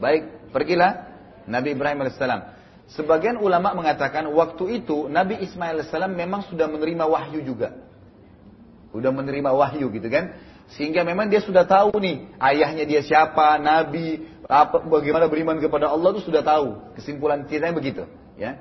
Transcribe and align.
Baik, 0.00 0.50
pergilah 0.50 1.12
Nabi 1.44 1.76
Ibrahim 1.76 2.00
alaihissalam. 2.02 2.56
Sebagian 2.90 3.38
ulama 3.38 3.70
mengatakan 3.76 4.26
waktu 4.32 4.82
itu 4.82 5.06
Nabi 5.06 5.38
Ismail 5.44 5.78
alaihissalam 5.78 6.10
memang 6.16 6.48
sudah 6.48 6.66
menerima 6.66 7.04
wahyu 7.04 7.44
juga. 7.44 7.76
Sudah 8.90 9.12
menerima 9.14 9.52
wahyu 9.54 9.92
gitu 9.92 10.08
kan. 10.10 10.34
Sehingga 10.74 11.02
memang 11.02 11.30
dia 11.30 11.42
sudah 11.42 11.66
tahu 11.66 11.98
nih 11.98 12.30
ayahnya 12.38 12.86
dia 12.86 13.02
siapa, 13.02 13.58
nabi, 13.58 14.22
apa 14.46 14.82
bagaimana 14.86 15.26
beriman 15.26 15.58
kepada 15.58 15.90
Allah 15.90 16.14
itu 16.14 16.26
sudah 16.26 16.42
tahu. 16.42 16.94
Kesimpulan 16.98 17.46
kita 17.46 17.70
begitu, 17.74 18.06
ya. 18.38 18.58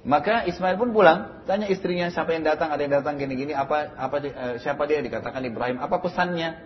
Maka 0.00 0.48
Ismail 0.48 0.80
pun 0.80 0.96
pulang, 0.96 1.44
tanya 1.44 1.68
istrinya 1.68 2.08
siapa 2.08 2.32
yang 2.32 2.44
datang, 2.44 2.72
ada 2.72 2.80
yang 2.80 2.92
datang 3.00 3.20
gini-gini, 3.20 3.52
apa 3.52 3.92
apa 4.00 4.16
eh, 4.24 4.56
siapa 4.64 4.88
dia 4.88 5.04
dikatakan 5.04 5.44
Ibrahim, 5.44 5.76
apa 5.76 6.00
pesannya? 6.00 6.56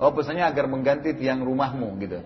Oh 0.00 0.08
pesannya 0.12 0.44
agar 0.44 0.68
mengganti 0.72 1.12
tiang 1.12 1.44
rumahmu 1.44 2.00
gitu. 2.00 2.24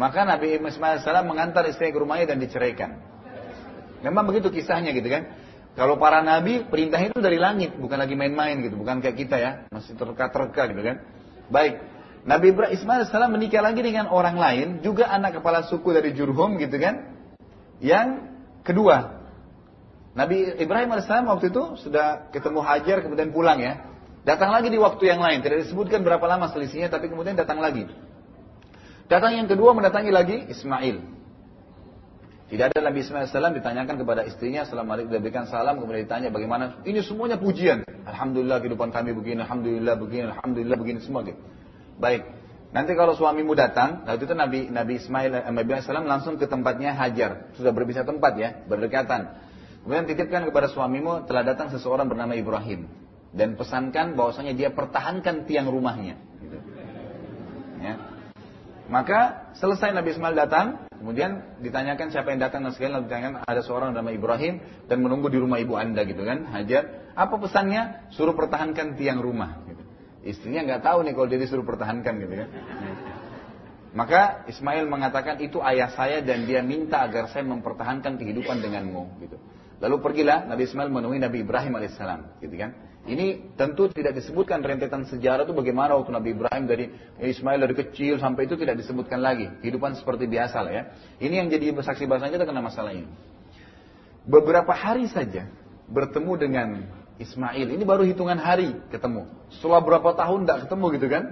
Maka 0.00 0.24
Nabi 0.24 0.56
Ismail 0.56 1.04
salam 1.04 1.28
mengantar 1.28 1.68
istrinya 1.68 1.92
ke 1.92 2.00
rumahnya 2.00 2.26
dan 2.32 2.38
diceraikan. 2.40 2.90
Memang 4.02 4.24
begitu 4.26 4.48
kisahnya 4.48 4.90
gitu 4.96 5.06
kan. 5.06 5.28
Kalau 5.72 5.96
para 5.96 6.20
nabi 6.20 6.68
perintah 6.68 7.00
itu 7.00 7.16
dari 7.16 7.40
langit, 7.40 7.72
bukan 7.80 7.96
lagi 7.96 8.12
main-main 8.12 8.60
gitu, 8.60 8.76
bukan 8.76 9.00
kayak 9.00 9.16
kita 9.16 9.36
ya, 9.40 9.50
masih 9.72 9.96
terka-terka 9.96 10.68
gitu 10.68 10.82
kan. 10.84 10.96
Baik, 11.48 11.80
Nabi 12.28 12.52
Ibrahim 12.52 12.76
Ismail 12.76 13.08
salam 13.08 13.32
menikah 13.32 13.64
lagi 13.64 13.80
dengan 13.80 14.12
orang 14.12 14.36
lain, 14.36 14.68
juga 14.84 15.08
anak 15.08 15.40
kepala 15.40 15.64
suku 15.64 15.96
dari 15.96 16.12
Jurhum 16.12 16.60
gitu 16.60 16.76
kan. 16.76 17.08
Yang 17.80 18.30
kedua, 18.68 19.24
Nabi 20.12 20.60
Ibrahim 20.60 20.92
AS 20.92 21.08
waktu 21.08 21.48
itu 21.48 21.80
sudah 21.80 22.28
ketemu 22.28 22.60
Hajar 22.60 23.00
kemudian 23.00 23.32
pulang 23.32 23.56
ya. 23.64 23.80
Datang 24.28 24.52
lagi 24.52 24.68
di 24.68 24.76
waktu 24.78 25.08
yang 25.08 25.18
lain, 25.18 25.40
tidak 25.42 25.66
disebutkan 25.66 26.04
berapa 26.04 26.22
lama 26.22 26.52
selisihnya, 26.52 26.92
tapi 26.92 27.10
kemudian 27.10 27.34
datang 27.34 27.58
lagi. 27.58 27.88
Datang 29.12 29.36
yang 29.36 29.44
kedua 29.44 29.76
mendatangi 29.76 30.08
lagi 30.08 30.48
Ismail. 30.48 30.96
Tidak 32.48 32.64
ada 32.72 32.80
Nabi 32.80 33.04
Ismail 33.04 33.28
salam 33.28 33.52
ditanyakan 33.52 34.00
kepada 34.00 34.24
istrinya 34.24 34.64
selama 34.64 35.04
dia 35.04 35.20
berikan 35.20 35.44
salam 35.44 35.76
kemudian 35.76 36.08
ditanya 36.08 36.32
bagaimana 36.32 36.80
ini 36.88 37.04
semuanya 37.04 37.36
pujian. 37.36 37.84
Alhamdulillah 38.08 38.64
kehidupan 38.64 38.88
kami 38.88 39.12
begini, 39.12 39.44
alhamdulillah 39.44 40.00
begini, 40.00 40.32
alhamdulillah 40.32 40.76
begini 40.80 40.98
semua 41.04 41.28
gitu. 41.28 41.36
Baik. 42.00 42.24
Nanti 42.72 42.96
kalau 42.96 43.12
suamimu 43.12 43.52
datang, 43.52 44.08
waktu 44.08 44.24
itu 44.24 44.32
Nabi 44.32 44.72
Nabi 44.72 44.96
Ismail 44.96 45.44
eh, 45.44 45.44
Nabi 45.52 45.70
Ismail 45.76 46.08
langsung 46.08 46.40
ke 46.40 46.48
tempatnya 46.48 46.96
Hajar, 46.96 47.52
sudah 47.52 47.68
berpisah 47.68 48.08
tempat 48.08 48.32
ya, 48.40 48.64
berdekatan. 48.64 49.28
Kemudian 49.84 50.08
titipkan 50.08 50.48
kepada 50.48 50.72
suamimu 50.72 51.28
telah 51.28 51.44
datang 51.44 51.68
seseorang 51.68 52.08
bernama 52.08 52.32
Ibrahim 52.32 52.88
dan 53.36 53.60
pesankan 53.60 54.16
bahwasanya 54.16 54.56
dia 54.56 54.72
pertahankan 54.72 55.44
tiang 55.44 55.68
rumahnya. 55.68 56.16
Gitu. 56.40 56.56
Ya. 57.84 58.11
Maka 58.90 59.52
selesai 59.54 59.94
Nabi 59.94 60.14
Ismail 60.14 60.34
datang, 60.34 60.86
kemudian 60.90 61.58
ditanyakan 61.62 62.10
siapa 62.10 62.34
yang 62.34 62.42
datang 62.42 62.66
dan 62.66 62.74
sekalian 62.74 62.98
lalu 62.98 63.04
ditanyakan 63.06 63.34
ada 63.46 63.62
seorang 63.62 63.94
nama 63.94 64.10
Ibrahim 64.10 64.58
dan 64.90 64.98
menunggu 65.02 65.30
di 65.30 65.38
rumah 65.38 65.62
ibu 65.62 65.78
anda 65.78 66.02
gitu 66.02 66.26
kan, 66.26 66.50
Hajar. 66.50 67.14
Apa 67.14 67.38
pesannya? 67.38 68.10
Suruh 68.10 68.34
pertahankan 68.34 68.98
tiang 68.98 69.22
rumah. 69.22 69.62
Gitu. 69.68 69.82
Istrinya 70.22 70.66
nggak 70.66 70.82
tahu 70.82 71.06
nih 71.06 71.12
kalau 71.14 71.28
dia 71.30 71.38
disuruh 71.38 71.66
pertahankan 71.66 72.14
gitu 72.22 72.34
kan. 72.34 72.48
Maka 73.92 74.48
Ismail 74.48 74.88
mengatakan 74.88 75.36
itu 75.44 75.60
ayah 75.60 75.92
saya 75.92 76.24
dan 76.24 76.48
dia 76.48 76.64
minta 76.64 77.04
agar 77.04 77.28
saya 77.28 77.44
mempertahankan 77.44 78.16
kehidupan 78.16 78.64
denganmu 78.64 79.20
gitu. 79.20 79.36
Lalu 79.84 79.96
pergilah 80.00 80.48
Nabi 80.48 80.64
Ismail 80.64 80.88
menemui 80.88 81.20
Nabi 81.20 81.44
Ibrahim 81.44 81.76
alaihissalam 81.76 82.40
gitu 82.40 82.54
kan. 82.56 82.72
Ini 83.02 83.58
tentu 83.58 83.90
tidak 83.90 84.14
disebutkan 84.14 84.62
rentetan 84.62 85.02
sejarah 85.10 85.42
itu 85.42 85.50
bagaimana 85.50 85.98
waktu 85.98 86.14
Nabi 86.14 86.38
Ibrahim 86.38 86.70
dari 86.70 86.86
Ismail 87.18 87.58
dari 87.58 87.74
kecil 87.74 88.22
sampai 88.22 88.46
itu 88.46 88.54
tidak 88.54 88.78
disebutkan 88.78 89.18
lagi. 89.18 89.50
Kehidupan 89.58 89.98
seperti 89.98 90.30
biasa 90.30 90.62
lah 90.62 90.72
ya. 90.72 90.82
Ini 91.18 91.42
yang 91.42 91.48
jadi 91.50 91.74
saksi 91.74 92.06
bahasanya 92.06 92.38
kita 92.38 92.46
kena 92.46 92.62
masalah 92.62 92.94
ini. 92.94 93.10
Beberapa 94.22 94.70
hari 94.70 95.10
saja 95.10 95.50
bertemu 95.90 96.32
dengan 96.38 96.68
Ismail. 97.18 97.74
Ini 97.74 97.82
baru 97.82 98.06
hitungan 98.06 98.38
hari 98.38 98.70
ketemu. 98.94 99.26
Setelah 99.50 99.82
berapa 99.82 100.14
tahun 100.14 100.46
tidak 100.46 100.58
ketemu 100.70 100.86
gitu 100.94 101.08
kan. 101.10 101.24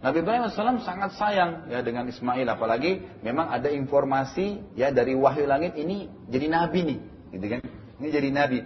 Nabi 0.00 0.16
Ibrahim 0.24 0.48
AS 0.48 0.56
sangat 0.56 1.10
sayang 1.18 1.68
ya 1.68 1.82
dengan 1.82 2.06
Ismail. 2.06 2.46
Apalagi 2.46 3.02
memang 3.26 3.50
ada 3.50 3.66
informasi 3.66 4.62
ya 4.78 4.94
dari 4.94 5.18
wahyu 5.18 5.44
langit 5.44 5.74
ini 5.74 6.06
jadi 6.30 6.46
nabi 6.46 6.80
nih. 6.86 6.98
Gitu 7.34 7.46
kan. 7.50 7.60
Ini 7.98 8.08
jadi 8.08 8.28
nabi. 8.30 8.58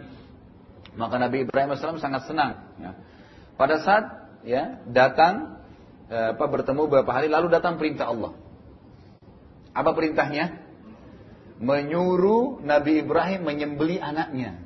Maka 0.95 1.19
Nabi 1.19 1.47
Ibrahim 1.47 1.75
AS 1.75 1.83
sangat 1.83 2.27
senang. 2.31 2.63
Ya. 2.79 2.95
Pada 3.59 3.83
saat 3.83 4.05
ya 4.47 4.79
datang 4.87 5.59
eh, 6.11 6.35
apa 6.35 6.45
bertemu 6.47 6.87
beberapa 6.87 7.11
hari 7.11 7.27
lalu 7.27 7.51
datang 7.51 7.79
perintah 7.79 8.11
Allah. 8.11 8.35
Apa 9.75 9.91
perintahnya? 9.91 10.63
Menyuruh 11.59 12.63
Nabi 12.63 13.03
Ibrahim 13.03 13.47
menyembeli 13.47 13.99
anaknya. 13.99 14.63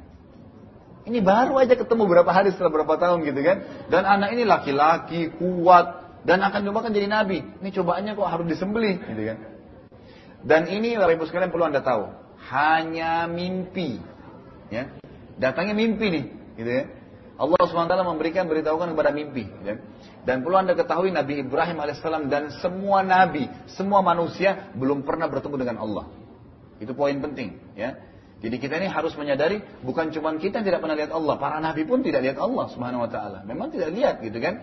Ini 1.08 1.24
baru 1.24 1.56
aja 1.56 1.72
ketemu 1.72 2.04
berapa 2.04 2.28
hari 2.28 2.52
setelah 2.52 2.68
berapa 2.68 3.00
tahun 3.00 3.24
gitu 3.24 3.40
kan. 3.40 3.88
Dan 3.88 4.04
anak 4.04 4.36
ini 4.36 4.44
laki-laki, 4.44 5.32
kuat, 5.40 6.20
dan 6.28 6.44
akan 6.44 6.60
diubahkan 6.68 6.92
jadi 6.92 7.08
nabi. 7.08 7.40
Ini 7.40 7.72
cobaannya 7.72 8.12
kok 8.12 8.28
harus 8.28 8.46
disembeli 8.52 9.00
gitu 9.00 9.22
kan. 9.32 9.38
Dan 10.44 10.62
ini 10.68 10.94
Bapak 10.94 11.18
Ibu 11.18 11.24
sekalian 11.26 11.50
perlu 11.50 11.66
Anda 11.66 11.82
tahu, 11.82 12.12
hanya 12.52 13.26
mimpi. 13.26 13.98
Ya. 14.68 14.92
Datangnya 15.38 15.74
mimpi 15.74 16.06
nih, 16.10 16.24
gitu 16.58 16.70
ya. 16.70 16.84
Allah 17.38 17.62
SWT 17.70 17.94
memberikan 18.02 18.50
beritahukan 18.50 18.98
kepada 18.98 19.14
mimpi. 19.14 19.46
Ya. 19.62 19.78
Dan 20.26 20.42
perlu 20.42 20.58
anda 20.58 20.74
ketahui 20.74 21.14
Nabi 21.14 21.46
Ibrahim 21.46 21.78
alaihissalam 21.78 22.26
dan 22.26 22.50
semua 22.58 23.06
nabi, 23.06 23.46
semua 23.70 24.02
manusia 24.02 24.74
belum 24.74 25.06
pernah 25.06 25.30
bertemu 25.30 25.54
dengan 25.54 25.76
Allah. 25.78 26.10
Itu 26.82 26.98
poin 26.98 27.14
penting. 27.22 27.62
Ya. 27.78 27.94
Jadi 28.42 28.58
kita 28.58 28.78
ini 28.82 28.90
harus 28.90 29.14
menyadari 29.14 29.62
bukan 29.82 30.10
cuma 30.10 30.34
kita 30.34 30.62
yang 30.62 30.66
tidak 30.66 30.80
pernah 30.82 30.98
lihat 30.98 31.10
Allah, 31.10 31.34
para 31.38 31.58
nabi 31.58 31.82
pun 31.86 32.02
tidak 32.02 32.22
lihat 32.22 32.38
Allah 32.38 32.66
Subhanahu 32.74 33.06
Wa 33.06 33.10
Taala. 33.10 33.38
Memang 33.46 33.70
tidak 33.70 33.90
lihat, 33.94 34.22
gitu 34.22 34.38
kan? 34.38 34.62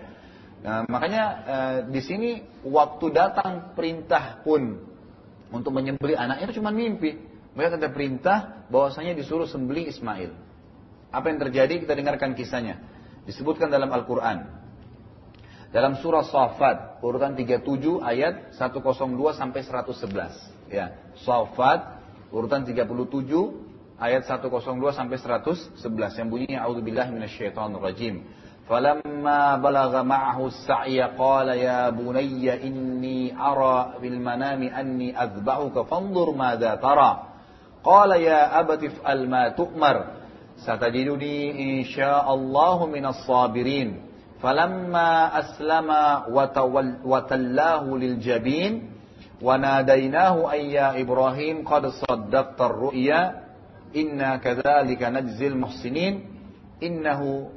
Nah, 0.63 0.79
makanya 0.87 1.23
eh, 1.43 1.77
di 1.91 2.01
sini 2.03 2.29
waktu 2.63 3.11
datang 3.11 3.75
perintah 3.75 4.43
pun 4.43 4.79
untuk 5.51 5.71
menyembeli 5.71 6.15
anaknya 6.15 6.51
itu 6.51 6.59
cuma 6.59 6.71
mimpi. 6.75 7.19
Mereka 7.55 7.79
ada 7.79 7.91
perintah 7.91 8.67
bahwasanya 8.67 9.15
disuruh 9.15 9.47
sembeli 9.47 9.87
Ismail. 9.87 10.44
Apa 11.14 11.26
yang 11.30 11.38
terjadi? 11.42 11.82
Kita 11.82 11.94
dengarkan 11.94 12.38
kisahnya. 12.38 12.78
Disebutkan 13.26 13.68
dalam 13.68 13.90
Al-Quran. 13.90 14.46
Dalam 15.70 15.98
surah 16.02 16.26
Safat, 16.26 16.98
urutan 16.98 17.38
37 17.38 18.02
ayat 18.02 18.54
102 18.58 19.38
sampai 19.38 19.60
111. 19.62 20.34
Ya, 20.66 20.98
Safat, 21.22 22.02
urutan 22.34 22.66
37 22.66 22.90
ayat 23.98 24.26
102 24.26 24.50
sampai 24.90 25.16
111 25.18 26.18
yang 26.18 26.28
bunyinya 26.30 26.58
a'udzubillahi 26.66 27.10
minasyaitonir 27.14 27.82
rajim. 27.82 28.26
فلما 28.70 29.56
بلغ 29.56 30.02
معه 30.02 30.46
السعي 30.46 31.02
قال 31.18 31.48
يا 31.48 31.90
بني 31.90 32.66
إني 32.66 33.34
أرى 33.34 33.98
في 34.00 34.08
المنام 34.08 34.62
أني 34.62 35.22
أذبحك 35.22 35.76
فانظر 35.90 36.28
ماذا 36.30 36.74
ترى 36.74 37.10
قال 37.84 38.10
يا 38.10 38.60
أبت 38.60 38.84
افعل 38.84 39.28
ما 39.28 39.48
تؤمر 39.48 39.96
ستجدني 40.57 41.37
إن 41.63 41.83
شاء 41.83 42.33
الله 42.33 42.85
من 42.85 43.05
الصابرين. 43.05 44.01
فلما 44.41 45.39
أسلم 45.39 45.89
وتلاه 47.05 47.83
للجبين 47.83 48.73
وناديناه 49.41 50.53
أن 50.53 50.59
يا 50.59 51.01
إبراهيم 51.01 51.67
قد 51.67 51.87
صدقت 51.87 52.61
الرؤيا 52.61 53.41
إنا 53.95 54.35
كذلك 54.35 55.03
نجزي 55.03 55.47
المحسنين. 55.47 56.13
إنه 56.83 57.49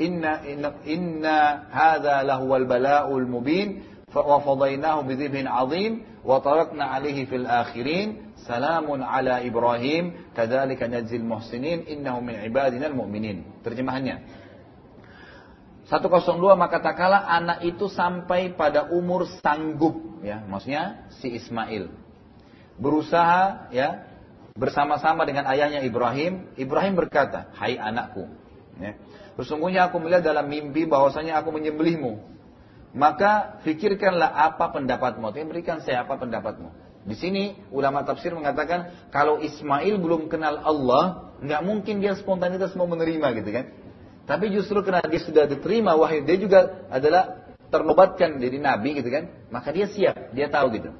إن, 0.00 0.24
إن, 0.24 0.64
إن 0.86 1.24
هذا 1.70 2.22
لهو 2.22 2.56
البلاء 2.56 3.18
المبين. 3.18 3.82
وفضيناه 4.15 5.01
بذبح 5.01 5.51
عظيم 5.51 5.91
وتركنا 6.23 6.85
عليه 6.85 7.25
في 7.25 7.35
الآخرين 7.35 8.25
Salamun 8.45 9.01
ala 9.01 9.41
Ibrahim, 9.41 10.29
kadzalika 10.37 10.85
najzil 10.85 11.25
muhsinin, 11.25 11.89
innahu 11.89 12.21
min 12.21 12.37
ibadina 12.45 12.93
mu'minin. 12.93 13.63
Terjemahannya. 13.65 14.21
102 15.89 16.37
maka 16.53 16.81
tak 16.81 16.97
kala 16.97 17.25
anak 17.25 17.65
itu 17.65 17.89
sampai 17.89 18.53
pada 18.53 18.89
umur 18.89 19.29
sanggup 19.41 20.21
ya, 20.25 20.41
maksudnya 20.45 21.09
si 21.21 21.33
Ismail. 21.33 21.93
Berusaha 22.77 23.69
ya 23.69 24.05
bersama-sama 24.57 25.25
dengan 25.29 25.45
ayahnya 25.49 25.85
Ibrahim, 25.85 26.53
Ibrahim 26.57 26.97
berkata, 26.97 27.53
"Hai 27.53 27.77
anakku, 27.77 28.29
ya, 28.81 28.97
sesungguhnya 29.37 29.89
aku 29.89 30.01
melihat 30.01 30.25
dalam 30.25 30.49
mimpi 30.49 30.89
bahwasanya 30.89 31.37
aku 31.41 31.53
menyembelihmu. 31.53 32.17
Maka 32.90 33.62
fikirkanlah 33.62 34.34
apa 34.34 34.74
pendapatmu. 34.74 35.30
Dia 35.30 35.46
berikan 35.46 35.78
saya 35.78 36.02
apa 36.02 36.18
pendapatmu. 36.18 36.90
Di 37.06 37.16
sini 37.16 37.56
ulama 37.72 38.04
tafsir 38.04 38.34
mengatakan 38.34 39.08
kalau 39.14 39.40
Ismail 39.40 39.96
belum 39.96 40.28
kenal 40.28 40.60
Allah, 40.60 41.32
nggak 41.40 41.62
mungkin 41.64 42.02
dia 42.02 42.18
spontanitas 42.18 42.76
mau 42.76 42.90
menerima 42.90 43.30
gitu 43.40 43.50
kan. 43.54 43.66
Tapi 44.28 44.52
justru 44.52 44.84
karena 44.84 45.02
dia 45.06 45.22
sudah 45.22 45.48
diterima 45.48 45.96
wahyu, 45.96 46.22
dia 46.28 46.36
juga 46.36 46.86
adalah 46.92 47.50
ternobatkan 47.70 48.36
jadi 48.42 48.58
nabi 48.58 48.98
gitu 48.98 49.08
kan, 49.08 49.30
maka 49.48 49.70
dia 49.70 49.86
siap, 49.88 50.34
dia 50.34 50.50
tahu 50.50 50.74
gitu. 50.76 50.90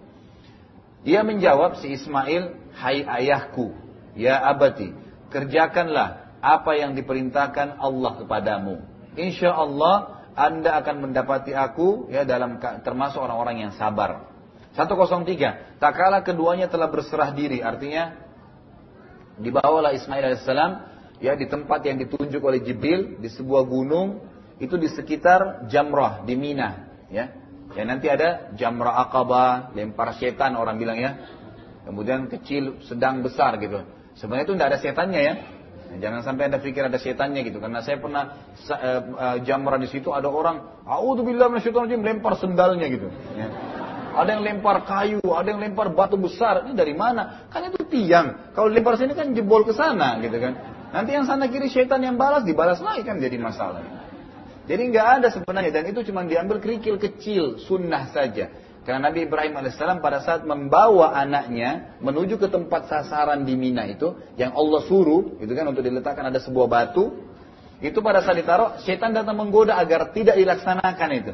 Dia 1.03 1.21
menjawab 1.27 1.79
si 1.83 1.95
Ismail, 1.95 2.75
"Hai 2.75 3.03
ayahku, 3.05 3.75
ya 4.15 4.41
abati, 4.41 4.95
kerjakanlah 5.31 6.39
apa 6.41 6.73
yang 6.75 6.97
diperintahkan 6.97 7.77
Allah 7.77 8.13
kepadamu. 8.25 8.81
Insya 9.15 9.53
Allah 9.53 10.20
Anda 10.41 10.81
akan 10.81 11.05
mendapati 11.05 11.53
aku 11.53 12.09
ya 12.09 12.25
dalam 12.25 12.57
termasuk 12.81 13.21
orang-orang 13.21 13.69
yang 13.69 13.73
sabar." 13.77 14.33
103. 14.73 15.77
Tak 15.77 15.93
kala 15.93 16.25
keduanya 16.25 16.71
telah 16.71 16.89
berserah 16.89 17.35
diri, 17.35 17.61
artinya 17.61 18.17
dibawalah 19.37 19.93
Ismail 19.93 20.33
alaihissalam 20.33 20.73
ya 21.21 21.37
di 21.37 21.45
tempat 21.51 21.85
yang 21.85 22.01
ditunjuk 22.01 22.41
oleh 22.41 22.65
Jibril 22.65 23.21
di 23.21 23.29
sebuah 23.29 23.67
gunung 23.67 24.25
itu 24.63 24.79
di 24.81 24.89
sekitar 24.89 25.67
Jamrah 25.69 26.23
di 26.23 26.39
Mina 26.39 26.87
ya 27.11 27.41
Ya 27.79 27.87
nanti 27.87 28.11
ada 28.11 28.51
jamrah 28.59 28.99
akabah, 29.07 29.71
lempar 29.79 30.19
setan 30.19 30.59
orang 30.59 30.75
bilang 30.75 30.99
ya. 30.99 31.23
Kemudian 31.87 32.27
kecil, 32.27 32.83
sedang, 32.87 33.23
besar 33.23 33.57
gitu. 33.63 33.87
Sebenarnya 34.19 34.45
itu 34.47 34.55
tidak 34.59 34.69
ada 34.75 34.79
setannya 34.83 35.21
ya. 35.23 35.35
Jangan 35.99 36.23
sampai 36.23 36.47
anda 36.47 36.63
pikir 36.63 36.87
ada 36.87 36.99
setannya 37.03 37.43
gitu. 37.43 37.59
Karena 37.59 37.83
saya 37.83 37.99
pernah 37.99 38.39
uh, 38.71 39.01
uh, 39.11 39.37
jamrah 39.43 39.81
di 39.83 39.91
situ 39.91 40.15
ada 40.15 40.31
orang, 40.31 40.87
Alhamdulillah 40.87 41.51
minasyaitonir 41.51 41.99
lempar 41.99 42.39
sendalnya 42.39 42.87
gitu. 42.87 43.11
Ya. 43.35 43.49
Ada 44.11 44.39
yang 44.39 44.43
lempar 44.43 44.87
kayu, 44.87 45.23
ada 45.23 45.49
yang 45.51 45.63
lempar 45.63 45.91
batu 45.91 46.15
besar. 46.15 46.67
Ini 46.67 46.79
dari 46.79 46.95
mana? 46.95 47.47
Kan 47.51 47.67
itu 47.67 47.83
tiang. 47.91 48.55
Kalau 48.55 48.71
lempar 48.71 48.95
sini 48.95 49.19
kan 49.19 49.35
jebol 49.35 49.67
ke 49.67 49.75
sana 49.75 50.19
gitu 50.23 50.39
kan. 50.39 50.55
Nanti 50.91 51.11
yang 51.15 51.27
sana 51.27 51.47
kiri 51.47 51.71
setan 51.71 52.03
yang 52.03 52.19
balas 52.19 52.43
dibalas 52.43 52.83
lagi 52.83 53.07
kan 53.07 53.19
jadi 53.23 53.39
masalah. 53.39 53.83
Jadi 54.67 54.83
nggak 54.95 55.07
ada 55.19 55.29
sebenarnya 55.35 55.71
dan 55.75 55.85
itu 55.91 56.07
cuma 56.11 56.23
diambil 56.23 56.63
kerikil 56.63 56.99
kecil, 56.99 57.59
sunnah 57.59 58.11
saja. 58.15 58.51
Karena 58.81 59.13
Nabi 59.13 59.29
Ibrahim 59.29 59.61
alaihissalam 59.61 60.01
pada 60.01 60.25
saat 60.25 60.49
membawa 60.49 61.13
anaknya 61.13 62.01
menuju 62.01 62.41
ke 62.41 62.49
tempat 62.49 62.89
sasaran 62.89 63.45
di 63.45 63.53
Mina 63.53 63.85
itu, 63.85 64.17
yang 64.41 64.57
Allah 64.57 64.81
suruh, 64.89 65.37
itu 65.37 65.53
kan 65.53 65.69
untuk 65.69 65.85
diletakkan 65.85 66.25
ada 66.25 66.41
sebuah 66.41 66.65
batu, 66.65 67.13
itu 67.85 67.99
pada 68.01 68.25
saat 68.25 68.41
ditaruh, 68.41 68.81
setan 68.85 69.13
datang 69.13 69.37
menggoda 69.37 69.77
agar 69.77 70.17
tidak 70.17 70.37
dilaksanakan 70.37 71.11
itu. 71.13 71.33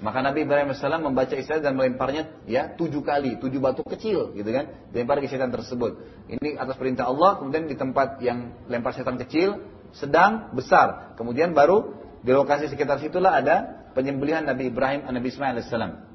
Maka 0.00 0.24
Nabi 0.24 0.48
Ibrahim 0.48 0.72
AS 0.72 0.80
membaca 0.80 1.34
Israel 1.36 1.60
dan 1.60 1.76
melemparnya 1.76 2.40
ya 2.48 2.72
tujuh 2.72 3.04
kali, 3.04 3.36
tujuh 3.36 3.60
batu 3.60 3.84
kecil 3.84 4.32
gitu 4.32 4.48
kan, 4.48 4.88
dilempar 4.94 5.20
ke 5.20 5.28
setan 5.28 5.52
tersebut. 5.52 6.00
Ini 6.30 6.56
atas 6.56 6.80
perintah 6.80 7.04
Allah, 7.10 7.36
kemudian 7.36 7.68
di 7.68 7.76
tempat 7.76 8.22
yang 8.24 8.64
lempar 8.70 8.96
setan 8.96 9.20
kecil, 9.20 9.60
sedang, 9.92 10.56
besar. 10.56 11.12
Kemudian 11.20 11.52
baru 11.52 11.92
di 12.24 12.32
lokasi 12.32 12.72
sekitar 12.72 12.96
situlah 12.96 13.44
ada 13.44 13.56
penyembelihan 13.92 14.46
Nabi 14.46 14.72
Ibrahim 14.72 15.04
Nabi 15.04 15.28
Ismail 15.28 15.60
AS. 15.60 16.09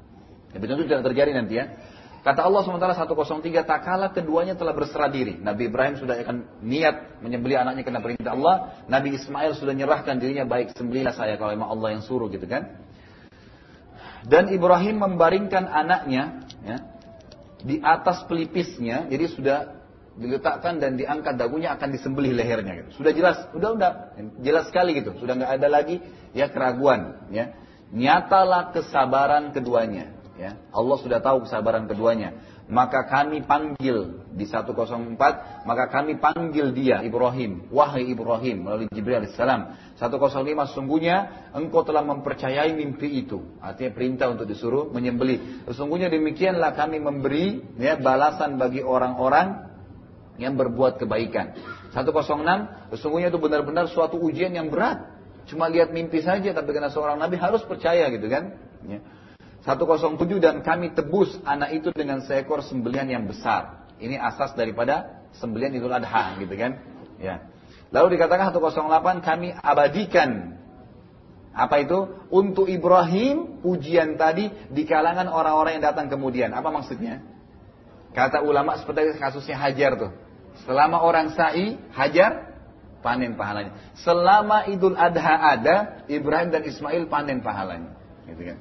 Ya, 0.56 0.58
itu 0.58 0.84
tidak 0.88 1.04
terjadi 1.04 1.30
nanti 1.36 1.60
ya. 1.60 1.76
Kata 2.26 2.42
Allah 2.42 2.66
SWT 2.66 2.82
103, 2.82 3.62
tak 3.62 3.86
kala 3.86 4.10
keduanya 4.10 4.58
telah 4.58 4.74
berserah 4.74 5.06
diri. 5.06 5.38
Nabi 5.38 5.70
Ibrahim 5.70 5.94
sudah 5.94 6.18
akan 6.18 6.58
niat 6.58 7.22
menyembelih 7.22 7.62
anaknya 7.62 7.86
karena 7.86 8.02
perintah 8.02 8.34
Allah. 8.34 8.82
Nabi 8.90 9.14
Ismail 9.14 9.54
sudah 9.54 9.70
nyerahkan 9.70 10.18
dirinya, 10.18 10.42
baik 10.42 10.74
sembelihlah 10.74 11.14
saya 11.14 11.38
kalau 11.38 11.54
memang 11.54 11.70
Allah 11.78 11.94
yang 11.94 12.02
suruh 12.02 12.26
gitu 12.26 12.42
kan. 12.50 12.82
Dan 14.26 14.50
Ibrahim 14.50 15.06
membaringkan 15.06 15.70
anaknya 15.70 16.42
ya, 16.66 16.76
di 17.62 17.78
atas 17.78 18.26
pelipisnya, 18.26 19.06
jadi 19.06 19.24
sudah 19.30 19.58
diletakkan 20.18 20.82
dan 20.82 20.98
diangkat 20.98 21.38
dagunya 21.38 21.78
akan 21.78 21.94
disembelih 21.94 22.34
lehernya 22.34 22.82
gitu. 22.82 23.06
Sudah 23.06 23.14
jelas, 23.14 23.38
sudah 23.54 23.70
udah 23.70 23.90
jelas 24.42 24.66
sekali 24.66 24.98
gitu. 24.98 25.14
Sudah 25.22 25.38
nggak 25.38 25.62
ada 25.62 25.68
lagi 25.70 26.02
ya 26.34 26.50
keraguan 26.50 27.30
ya. 27.30 27.54
Nyatalah 27.94 28.74
kesabaran 28.74 29.54
keduanya 29.54 30.15
ya. 30.36 30.56
Allah 30.70 30.96
sudah 31.00 31.18
tahu 31.20 31.48
kesabaran 31.48 31.88
keduanya. 31.88 32.36
Maka 32.66 33.06
kami 33.06 33.46
panggil 33.46 34.26
di 34.34 34.42
104, 34.42 35.14
maka 35.64 35.84
kami 35.86 36.18
panggil 36.18 36.74
dia 36.74 36.98
Ibrahim, 37.06 37.70
wahai 37.70 38.10
Ibrahim 38.10 38.66
melalui 38.66 38.90
Jibril 38.90 39.22
alaihissalam. 39.22 39.94
105 39.96 40.74
sungguhnya 40.74 41.16
engkau 41.54 41.86
telah 41.86 42.02
mempercayai 42.02 42.74
mimpi 42.74 43.22
itu. 43.22 43.58
Artinya 43.62 43.90
perintah 43.94 44.26
untuk 44.34 44.50
disuruh 44.50 44.90
menyembelih. 44.90 45.66
Sesungguhnya 45.70 46.10
demikianlah 46.10 46.74
kami 46.74 46.98
memberi 46.98 47.62
ya 47.78 47.94
balasan 48.02 48.58
bagi 48.58 48.82
orang-orang 48.82 49.70
yang 50.36 50.58
berbuat 50.58 51.00
kebaikan. 51.00 51.56
106, 51.94 52.92
sesungguhnya 52.98 53.30
itu 53.32 53.40
benar-benar 53.40 53.88
suatu 53.88 54.20
ujian 54.20 54.52
yang 54.52 54.68
berat. 54.68 55.06
Cuma 55.46 55.70
lihat 55.70 55.94
mimpi 55.94 56.20
saja, 56.20 56.50
tapi 56.50 56.74
karena 56.74 56.90
seorang 56.90 57.22
nabi 57.22 57.38
harus 57.38 57.62
percaya 57.62 58.10
gitu 58.10 58.26
kan. 58.26 58.58
Ya. 58.84 58.98
107 59.66 60.38
dan 60.38 60.62
kami 60.62 60.94
tebus 60.94 61.42
anak 61.42 61.74
itu 61.74 61.90
dengan 61.90 62.22
seekor 62.22 62.62
sembelian 62.62 63.10
yang 63.10 63.26
besar. 63.26 63.90
Ini 63.98 64.14
asas 64.14 64.54
daripada 64.54 65.26
sembelian 65.42 65.74
Idul 65.74 65.90
Adha 65.90 66.38
gitu 66.38 66.54
kan. 66.54 66.78
Ya. 67.18 67.50
Lalu 67.90 68.14
dikatakan 68.14 68.54
108 68.54 69.26
kami 69.26 69.50
abadikan 69.58 70.54
apa 71.56 71.80
itu? 71.80 71.98
Untuk 72.28 72.68
Ibrahim 72.68 73.64
ujian 73.64 74.20
tadi 74.20 74.52
di 74.68 74.84
kalangan 74.84 75.26
orang-orang 75.32 75.80
yang 75.80 75.84
datang 75.88 76.12
kemudian. 76.12 76.52
Apa 76.52 76.68
maksudnya? 76.68 77.24
Kata 78.12 78.44
ulama 78.44 78.76
seperti 78.76 79.16
kasusnya 79.16 79.56
Hajar 79.56 79.96
tuh. 79.96 80.12
Selama 80.64 81.04
orang 81.04 81.36
sa'i, 81.36 81.76
hajar, 81.92 82.56
panen 83.04 83.36
pahalanya. 83.36 83.76
Selama 84.00 84.64
Idul 84.72 84.96
Adha 84.96 85.36
ada, 85.36 85.76
Ibrahim 86.08 86.48
dan 86.48 86.64
Ismail 86.64 87.12
panen 87.12 87.44
pahalanya. 87.44 87.92
Gitu 88.24 88.52
kan. 88.52 88.58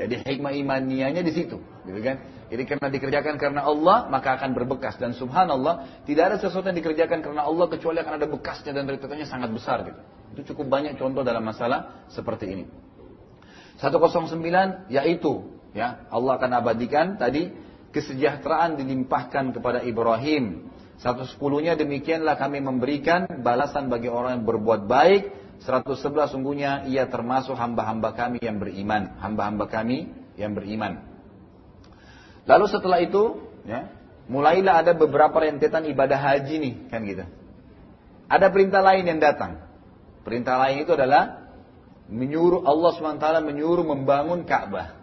Jadi 0.00 0.24
hikmah 0.24 0.56
imaniannya 0.56 1.20
di 1.20 1.32
situ, 1.36 1.60
gitu 1.60 2.00
kan? 2.00 2.24
Jadi 2.48 2.62
karena 2.64 2.88
dikerjakan 2.88 3.36
karena 3.36 3.60
Allah, 3.68 4.08
maka 4.08 4.40
akan 4.40 4.56
berbekas 4.56 4.96
dan 4.96 5.12
subhanallah, 5.12 6.02
tidak 6.08 6.32
ada 6.32 6.36
sesuatu 6.40 6.72
yang 6.72 6.80
dikerjakan 6.80 7.20
karena 7.20 7.44
Allah 7.44 7.68
kecuali 7.68 8.00
akan 8.00 8.16
ada 8.16 8.24
bekasnya 8.24 8.72
dan 8.72 8.88
rentetannya 8.88 9.28
sangat 9.28 9.52
besar 9.52 9.84
gitu. 9.84 10.00
Itu 10.32 10.40
cukup 10.54 10.72
banyak 10.72 10.96
contoh 10.96 11.20
dalam 11.20 11.44
masalah 11.44 12.08
seperti 12.08 12.48
ini. 12.48 12.64
109 13.80 14.92
yaitu 14.92 15.32
ya 15.72 16.04
Allah 16.12 16.32
akan 16.36 16.50
abadikan 16.60 17.16
tadi 17.16 17.52
kesejahteraan 17.92 18.80
dilimpahkan 18.80 19.56
kepada 19.56 19.84
Ibrahim. 19.84 20.70
110-nya 21.00 21.80
demikianlah 21.80 22.36
kami 22.36 22.60
memberikan 22.60 23.24
balasan 23.40 23.88
bagi 23.88 24.12
orang 24.12 24.40
yang 24.40 24.44
berbuat 24.44 24.84
baik. 24.84 25.39
111 25.60 26.32
sungguhnya 26.32 26.88
ia 26.88 27.04
termasuk 27.08 27.56
hamba-hamba 27.56 28.16
kami 28.16 28.40
yang 28.40 28.56
beriman. 28.56 29.20
Hamba-hamba 29.20 29.68
kami 29.68 30.08
yang 30.40 30.56
beriman. 30.56 31.04
Lalu 32.48 32.66
setelah 32.72 32.98
itu, 33.04 33.38
ya, 33.68 33.92
mulailah 34.26 34.82
ada 34.82 34.92
beberapa 34.96 35.36
rentetan 35.36 35.84
ibadah 35.84 36.16
haji 36.16 36.54
nih, 36.56 36.74
kan 36.88 37.04
gitu. 37.04 37.24
Ada 38.30 38.48
perintah 38.48 38.80
lain 38.80 39.04
yang 39.04 39.20
datang. 39.20 39.60
Perintah 40.24 40.56
lain 40.56 40.84
itu 40.84 40.96
adalah 40.96 41.40
menyuruh 42.10 42.66
Allah 42.66 42.90
SWT 42.98 43.26
menyuruh 43.46 43.86
membangun 43.86 44.42
Ka'bah 44.42 44.98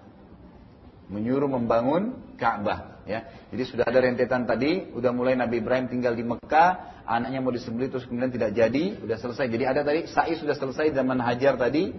menyuruh 1.07 1.47
membangun 1.47 2.35
Ka'bah 2.35 2.96
ya. 3.07 3.23
Jadi 3.49 3.63
sudah 3.63 3.87
ada 3.87 4.03
rentetan 4.03 4.43
tadi, 4.43 4.91
udah 4.91 5.15
mulai 5.15 5.39
Nabi 5.39 5.63
Ibrahim 5.63 5.87
tinggal 5.87 6.13
di 6.13 6.27
Mekah, 6.27 7.01
anaknya 7.07 7.39
mau 7.39 7.55
disembelih 7.55 7.89
terus 7.89 8.03
kemudian 8.05 8.29
tidak 8.29 8.51
jadi, 8.53 8.99
udah 8.99 9.17
selesai. 9.17 9.47
Jadi 9.47 9.63
ada 9.63 9.81
tadi 9.81 10.05
sa'i 10.11 10.35
sudah 10.35 10.53
selesai 10.53 10.91
zaman 10.91 11.17
Hajar 11.23 11.55
tadi. 11.55 11.95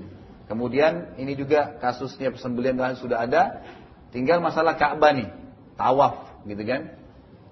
Kemudian 0.48 1.16
ini 1.20 1.36
juga 1.36 1.76
kasusnya 1.80 2.32
persembelian 2.32 2.76
sudah 2.96 3.24
ada. 3.24 3.64
Tinggal 4.08 4.40
masalah 4.40 4.76
Ka'bah 4.76 5.12
nih, 5.12 5.28
tawaf 5.76 6.44
gitu 6.48 6.64
kan. 6.64 6.96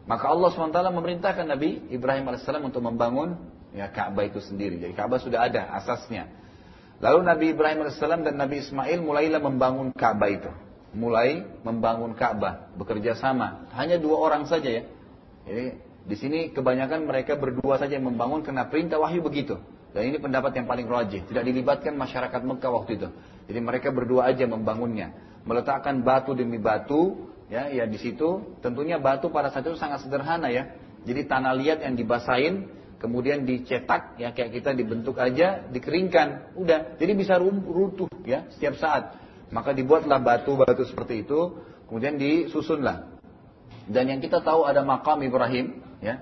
Maka 0.06 0.30
Allah 0.30 0.48
SWT 0.54 0.80
memerintahkan 0.94 1.44
Nabi 1.44 1.90
Ibrahim 1.90 2.30
AS 2.30 2.46
untuk 2.46 2.80
membangun 2.80 3.36
ya 3.74 3.90
Ka'bah 3.92 4.24
itu 4.24 4.40
sendiri. 4.40 4.80
Jadi 4.80 4.96
Ka'bah 4.96 5.20
sudah 5.20 5.44
ada 5.44 5.68
asasnya. 5.76 6.30
Lalu 7.04 7.18
Nabi 7.28 7.46
Ibrahim 7.52 7.84
AS 7.84 8.00
dan 8.00 8.38
Nabi 8.40 8.64
Ismail 8.64 9.04
mulailah 9.04 9.42
membangun 9.44 9.92
Ka'bah 9.92 10.32
itu 10.32 10.48
mulai 10.96 11.44
membangun 11.60 12.16
Ka'bah, 12.16 12.72
bekerja 12.74 13.14
sama. 13.20 13.68
Hanya 13.76 14.00
dua 14.00 14.16
orang 14.16 14.48
saja 14.48 14.66
ya. 14.66 14.82
Jadi 15.44 15.66
di 16.06 16.16
sini 16.16 16.40
kebanyakan 16.50 17.04
mereka 17.04 17.36
berdua 17.36 17.76
saja 17.76 18.00
yang 18.00 18.08
membangun 18.08 18.40
karena 18.40 18.66
perintah 18.66 18.96
wahyu 18.96 19.20
begitu. 19.20 19.60
Dan 19.92 20.12
ini 20.12 20.20
pendapat 20.20 20.56
yang 20.56 20.66
paling 20.68 20.88
rajih. 20.88 21.24
Tidak 21.24 21.44
dilibatkan 21.44 21.96
masyarakat 21.96 22.40
Mekah 22.44 22.70
waktu 22.72 23.00
itu. 23.00 23.08
Jadi 23.48 23.60
mereka 23.64 23.88
berdua 23.92 24.28
aja 24.28 24.44
membangunnya. 24.44 25.12
Meletakkan 25.48 26.04
batu 26.04 26.36
demi 26.36 26.60
batu, 26.60 27.32
ya, 27.48 27.72
ya 27.72 27.88
di 27.88 27.96
situ. 27.96 28.58
Tentunya 28.60 29.00
batu 29.00 29.32
pada 29.32 29.48
saat 29.48 29.64
itu 29.64 29.78
sangat 29.80 30.04
sederhana 30.04 30.52
ya. 30.52 30.68
Jadi 31.06 31.24
tanah 31.24 31.54
liat 31.56 31.80
yang 31.86 31.94
dibasahin, 31.96 32.68
kemudian 33.00 33.46
dicetak, 33.48 34.20
ya 34.20 34.36
kayak 34.36 34.58
kita 34.60 34.76
dibentuk 34.76 35.16
aja, 35.16 35.64
dikeringkan, 35.70 36.58
udah. 36.58 37.00
Jadi 37.00 37.12
bisa 37.16 37.40
runtuh 37.40 38.10
ya 38.26 38.44
setiap 38.52 38.76
saat. 38.76 39.25
Maka 39.54 39.70
dibuatlah 39.70 40.18
batu-batu 40.18 40.82
seperti 40.86 41.22
itu, 41.22 41.62
kemudian 41.86 42.18
disusunlah. 42.18 43.14
Dan 43.86 44.10
yang 44.10 44.18
kita 44.18 44.42
tahu 44.42 44.66
ada 44.66 44.82
makam 44.82 45.22
Ibrahim, 45.22 45.78
ya, 46.02 46.18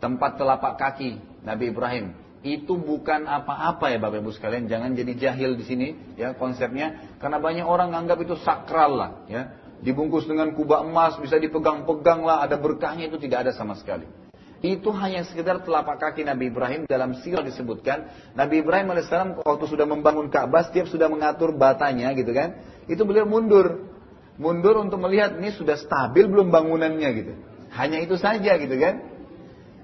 tempat 0.00 0.40
telapak 0.40 0.80
kaki 0.80 1.20
Nabi 1.44 1.72
Ibrahim. 1.72 2.16
Itu 2.44 2.76
bukan 2.76 3.24
apa-apa 3.24 3.88
ya 3.88 3.96
Bapak 3.96 4.20
Ibu 4.20 4.32
sekalian, 4.36 4.68
jangan 4.68 4.92
jadi 4.92 5.12
jahil 5.16 5.56
di 5.56 5.64
sini 5.64 5.88
ya 6.20 6.36
konsepnya, 6.36 7.16
karena 7.16 7.40
banyak 7.40 7.64
orang 7.64 7.88
menganggap 7.88 8.20
itu 8.20 8.36
sakral 8.44 9.00
lah, 9.00 9.10
ya. 9.32 9.56
dibungkus 9.80 10.28
dengan 10.28 10.52
kubah 10.52 10.84
emas, 10.84 11.16
bisa 11.20 11.40
dipegang-pegang 11.40 12.20
lah, 12.24 12.44
ada 12.44 12.60
berkahnya 12.60 13.08
itu 13.08 13.16
tidak 13.20 13.48
ada 13.48 13.52
sama 13.56 13.76
sekali. 13.76 14.23
Itu 14.64 14.96
hanya 14.96 15.28
sekedar 15.28 15.60
telapak 15.60 16.00
kaki 16.00 16.24
Nabi 16.24 16.48
Ibrahim 16.48 16.88
dalam 16.88 17.20
sirah 17.20 17.44
disebutkan. 17.44 18.08
Nabi 18.32 18.64
Ibrahim 18.64 18.96
AS 18.96 19.12
waktu 19.44 19.64
sudah 19.68 19.84
membangun 19.84 20.32
Ka'bah, 20.32 20.64
setiap 20.64 20.88
sudah 20.88 21.12
mengatur 21.12 21.52
batanya 21.52 22.08
gitu 22.16 22.32
kan. 22.32 22.64
Itu 22.88 23.04
beliau 23.04 23.28
mundur. 23.28 23.92
Mundur 24.40 24.80
untuk 24.80 25.04
melihat 25.04 25.36
ini 25.36 25.52
sudah 25.52 25.76
stabil 25.76 26.24
belum 26.32 26.48
bangunannya 26.48 27.08
gitu. 27.12 27.32
Hanya 27.76 28.00
itu 28.00 28.16
saja 28.16 28.56
gitu 28.56 28.72
kan. 28.80 29.04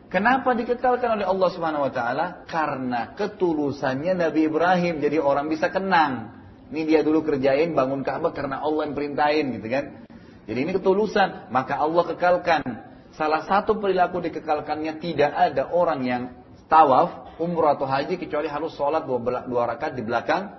Kenapa 0.08 0.56
dikekalkan 0.56 1.20
oleh 1.20 1.28
Allah 1.28 1.48
Subhanahu 1.52 1.84
wa 1.84 1.92
taala? 1.92 2.48
Karena 2.48 3.12
ketulusannya 3.20 4.16
Nabi 4.16 4.48
Ibrahim. 4.48 5.04
Jadi 5.04 5.20
orang 5.20 5.52
bisa 5.52 5.68
kenang. 5.68 6.40
Ini 6.72 6.88
dia 6.88 7.00
dulu 7.04 7.20
kerjain 7.20 7.76
bangun 7.76 8.00
Ka'bah 8.00 8.32
karena 8.32 8.64
Allah 8.64 8.88
yang 8.88 8.96
perintahin 8.96 9.60
gitu 9.60 9.68
kan. 9.68 10.08
Jadi 10.48 10.56
ini 10.56 10.72
ketulusan, 10.72 11.52
maka 11.52 11.76
Allah 11.76 12.02
kekalkan 12.16 12.89
Salah 13.14 13.42
satu 13.42 13.78
perilaku 13.82 14.22
dikekalkannya 14.22 15.02
tidak 15.02 15.32
ada 15.34 15.66
orang 15.70 16.00
yang 16.06 16.22
tawaf, 16.70 17.34
umrah 17.42 17.74
atau 17.74 17.88
haji 17.88 18.14
kecuali 18.16 18.46
harus 18.46 18.70
sholat 18.78 19.02
dua, 19.02 19.18
dua 19.46 19.62
rakaat 19.66 19.98
di 19.98 20.06
belakang 20.06 20.54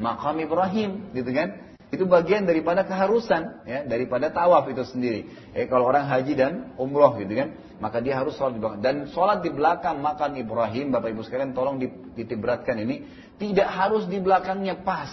makam 0.00 0.40
Ibrahim, 0.40 1.12
gitu 1.12 1.28
kan? 1.36 1.70
Itu 1.90 2.06
bagian 2.06 2.46
daripada 2.46 2.86
keharusan, 2.86 3.66
ya, 3.66 3.82
daripada 3.82 4.30
tawaf 4.30 4.70
itu 4.70 4.86
sendiri. 4.86 5.26
Eh, 5.52 5.66
kalau 5.66 5.90
orang 5.90 6.06
haji 6.06 6.32
dan 6.38 6.52
umroh, 6.78 7.18
gitu 7.18 7.34
kan, 7.34 7.58
maka 7.82 7.98
dia 7.98 8.14
harus 8.14 8.38
sholat 8.38 8.56
di 8.56 8.60
belakang. 8.62 8.80
Dan 8.80 8.96
sholat 9.10 9.38
di 9.42 9.50
belakang 9.50 9.98
makam 9.98 10.38
Ibrahim, 10.38 10.94
bapak 10.94 11.10
ibu 11.10 11.26
sekalian, 11.26 11.50
tolong 11.50 11.82
ditibratkan 12.14 12.78
ini, 12.78 13.04
tidak 13.42 13.68
harus 13.68 14.06
di 14.06 14.22
belakangnya 14.22 14.86
pas. 14.86 15.10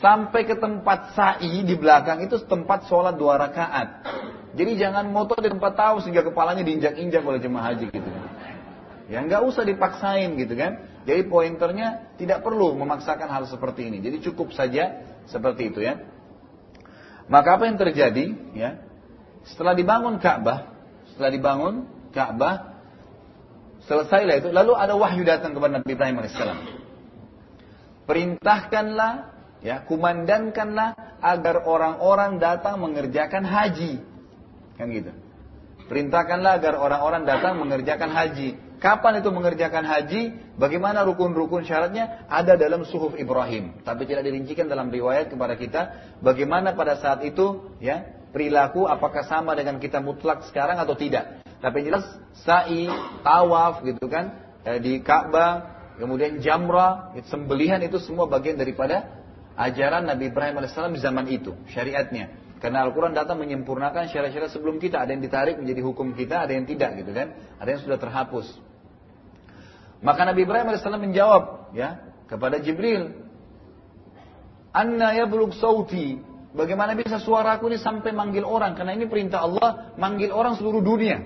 Sampai 0.00 0.48
ke 0.48 0.56
tempat 0.56 1.12
sa'i 1.12 1.60
di 1.60 1.76
belakang 1.76 2.24
itu 2.24 2.40
tempat 2.48 2.88
sholat 2.88 3.20
dua 3.20 3.36
rakaat. 3.36 4.00
Jadi 4.56 4.80
jangan 4.80 5.12
motor 5.12 5.38
di 5.44 5.52
tempat 5.52 5.76
tahu 5.76 6.00
sehingga 6.00 6.24
kepalanya 6.24 6.64
diinjak-injak 6.64 7.20
oleh 7.20 7.38
jemaah 7.38 7.70
haji 7.70 7.92
gitu. 7.92 8.10
Ya 9.12 9.20
nggak 9.20 9.44
usah 9.44 9.62
dipaksain 9.68 10.40
gitu 10.40 10.56
kan. 10.56 10.88
Jadi 11.04 11.28
pointernya 11.28 12.16
tidak 12.16 12.40
perlu 12.40 12.72
memaksakan 12.80 13.28
hal 13.28 13.44
seperti 13.44 13.92
ini. 13.92 14.00
Jadi 14.00 14.24
cukup 14.24 14.56
saja 14.56 15.04
seperti 15.28 15.68
itu 15.68 15.84
ya. 15.84 16.00
Maka 17.30 17.60
apa 17.60 17.68
yang 17.68 17.78
terjadi 17.78 18.34
ya? 18.56 18.80
Setelah 19.46 19.72
dibangun 19.72 20.18
Ka'bah, 20.18 20.72
setelah 21.12 21.30
dibangun 21.30 21.86
Ka'bah, 22.10 22.82
selesailah 23.86 24.36
itu. 24.42 24.48
Lalu 24.50 24.72
ada 24.76 24.94
wahyu 24.98 25.22
datang 25.22 25.54
kepada 25.54 25.80
Nabi 25.80 25.90
Ibrahim 25.94 26.16
alaihissalam. 26.20 26.58
Perintahkanlah, 28.04 29.12
ya, 29.60 29.84
kumandankanlah 29.84 31.20
agar 31.20 31.64
orang-orang 31.68 32.40
datang 32.40 32.80
mengerjakan 32.80 33.44
haji. 33.44 34.00
Kan 34.80 34.88
gitu. 34.92 35.12
Perintahkanlah 35.90 36.62
agar 36.62 36.78
orang-orang 36.78 37.26
datang 37.26 37.58
mengerjakan 37.58 38.14
haji. 38.14 38.56
Kapan 38.80 39.20
itu 39.20 39.28
mengerjakan 39.28 39.84
haji? 39.84 40.22
Bagaimana 40.56 41.04
rukun-rukun 41.04 41.68
syaratnya? 41.68 42.24
Ada 42.32 42.56
dalam 42.56 42.88
suhuf 42.88 43.12
Ibrahim. 43.18 43.84
Tapi 43.84 44.08
tidak 44.08 44.24
dirincikan 44.24 44.72
dalam 44.72 44.88
riwayat 44.88 45.28
kepada 45.28 45.52
kita. 45.58 45.80
Bagaimana 46.24 46.72
pada 46.72 46.96
saat 46.96 47.20
itu 47.28 47.76
ya 47.76 48.08
perilaku 48.32 48.88
apakah 48.88 49.26
sama 49.28 49.52
dengan 49.52 49.76
kita 49.76 50.00
mutlak 50.00 50.48
sekarang 50.48 50.80
atau 50.80 50.96
tidak. 50.96 51.44
Tapi 51.60 51.84
jelas 51.84 52.08
sa'i, 52.40 52.88
tawaf 53.20 53.84
gitu 53.84 54.08
kan. 54.08 54.32
Eh, 54.64 54.80
di 54.80 55.04
Ka'bah, 55.04 55.76
kemudian 56.00 56.40
jamrah, 56.40 57.12
sembelihan 57.28 57.84
itu 57.84 58.00
semua 58.00 58.24
bagian 58.24 58.56
daripada 58.56 59.19
ajaran 59.60 60.08
Nabi 60.08 60.32
Ibrahim 60.32 60.64
AS 60.64 60.72
di 60.72 61.00
zaman 61.00 61.28
itu. 61.28 61.52
Syariatnya. 61.68 62.56
Karena 62.60 62.84
Al-Quran 62.84 63.16
datang 63.16 63.40
menyempurnakan 63.40 64.08
syarat-syarat 64.08 64.52
sebelum 64.52 64.80
kita. 64.80 65.00
Ada 65.00 65.16
yang 65.16 65.22
ditarik 65.24 65.56
menjadi 65.60 65.80
hukum 65.84 66.12
kita, 66.12 66.44
ada 66.44 66.52
yang 66.52 66.64
tidak 66.64 66.96
gitu 67.00 67.12
kan. 67.12 67.36
Ada 67.60 67.68
yang 67.76 67.80
sudah 67.84 67.98
terhapus. 68.00 68.46
Maka 70.00 70.24
Nabi 70.24 70.48
Ibrahim 70.48 70.72
AS 70.72 70.84
menjawab 70.84 71.72
ya 71.76 72.00
kepada 72.28 72.60
Jibril. 72.60 73.28
Anna 74.72 75.12
ya 75.12 75.28
beluk 75.28 75.56
sauti. 75.56 76.20
Bagaimana 76.50 76.98
bisa 76.98 77.22
suaraku 77.22 77.70
ini 77.70 77.78
sampai 77.78 78.10
manggil 78.10 78.42
orang? 78.42 78.74
Karena 78.74 78.96
ini 78.96 79.06
perintah 79.06 79.44
Allah 79.46 79.94
manggil 79.94 80.34
orang 80.34 80.58
seluruh 80.58 80.82
dunia. 80.82 81.22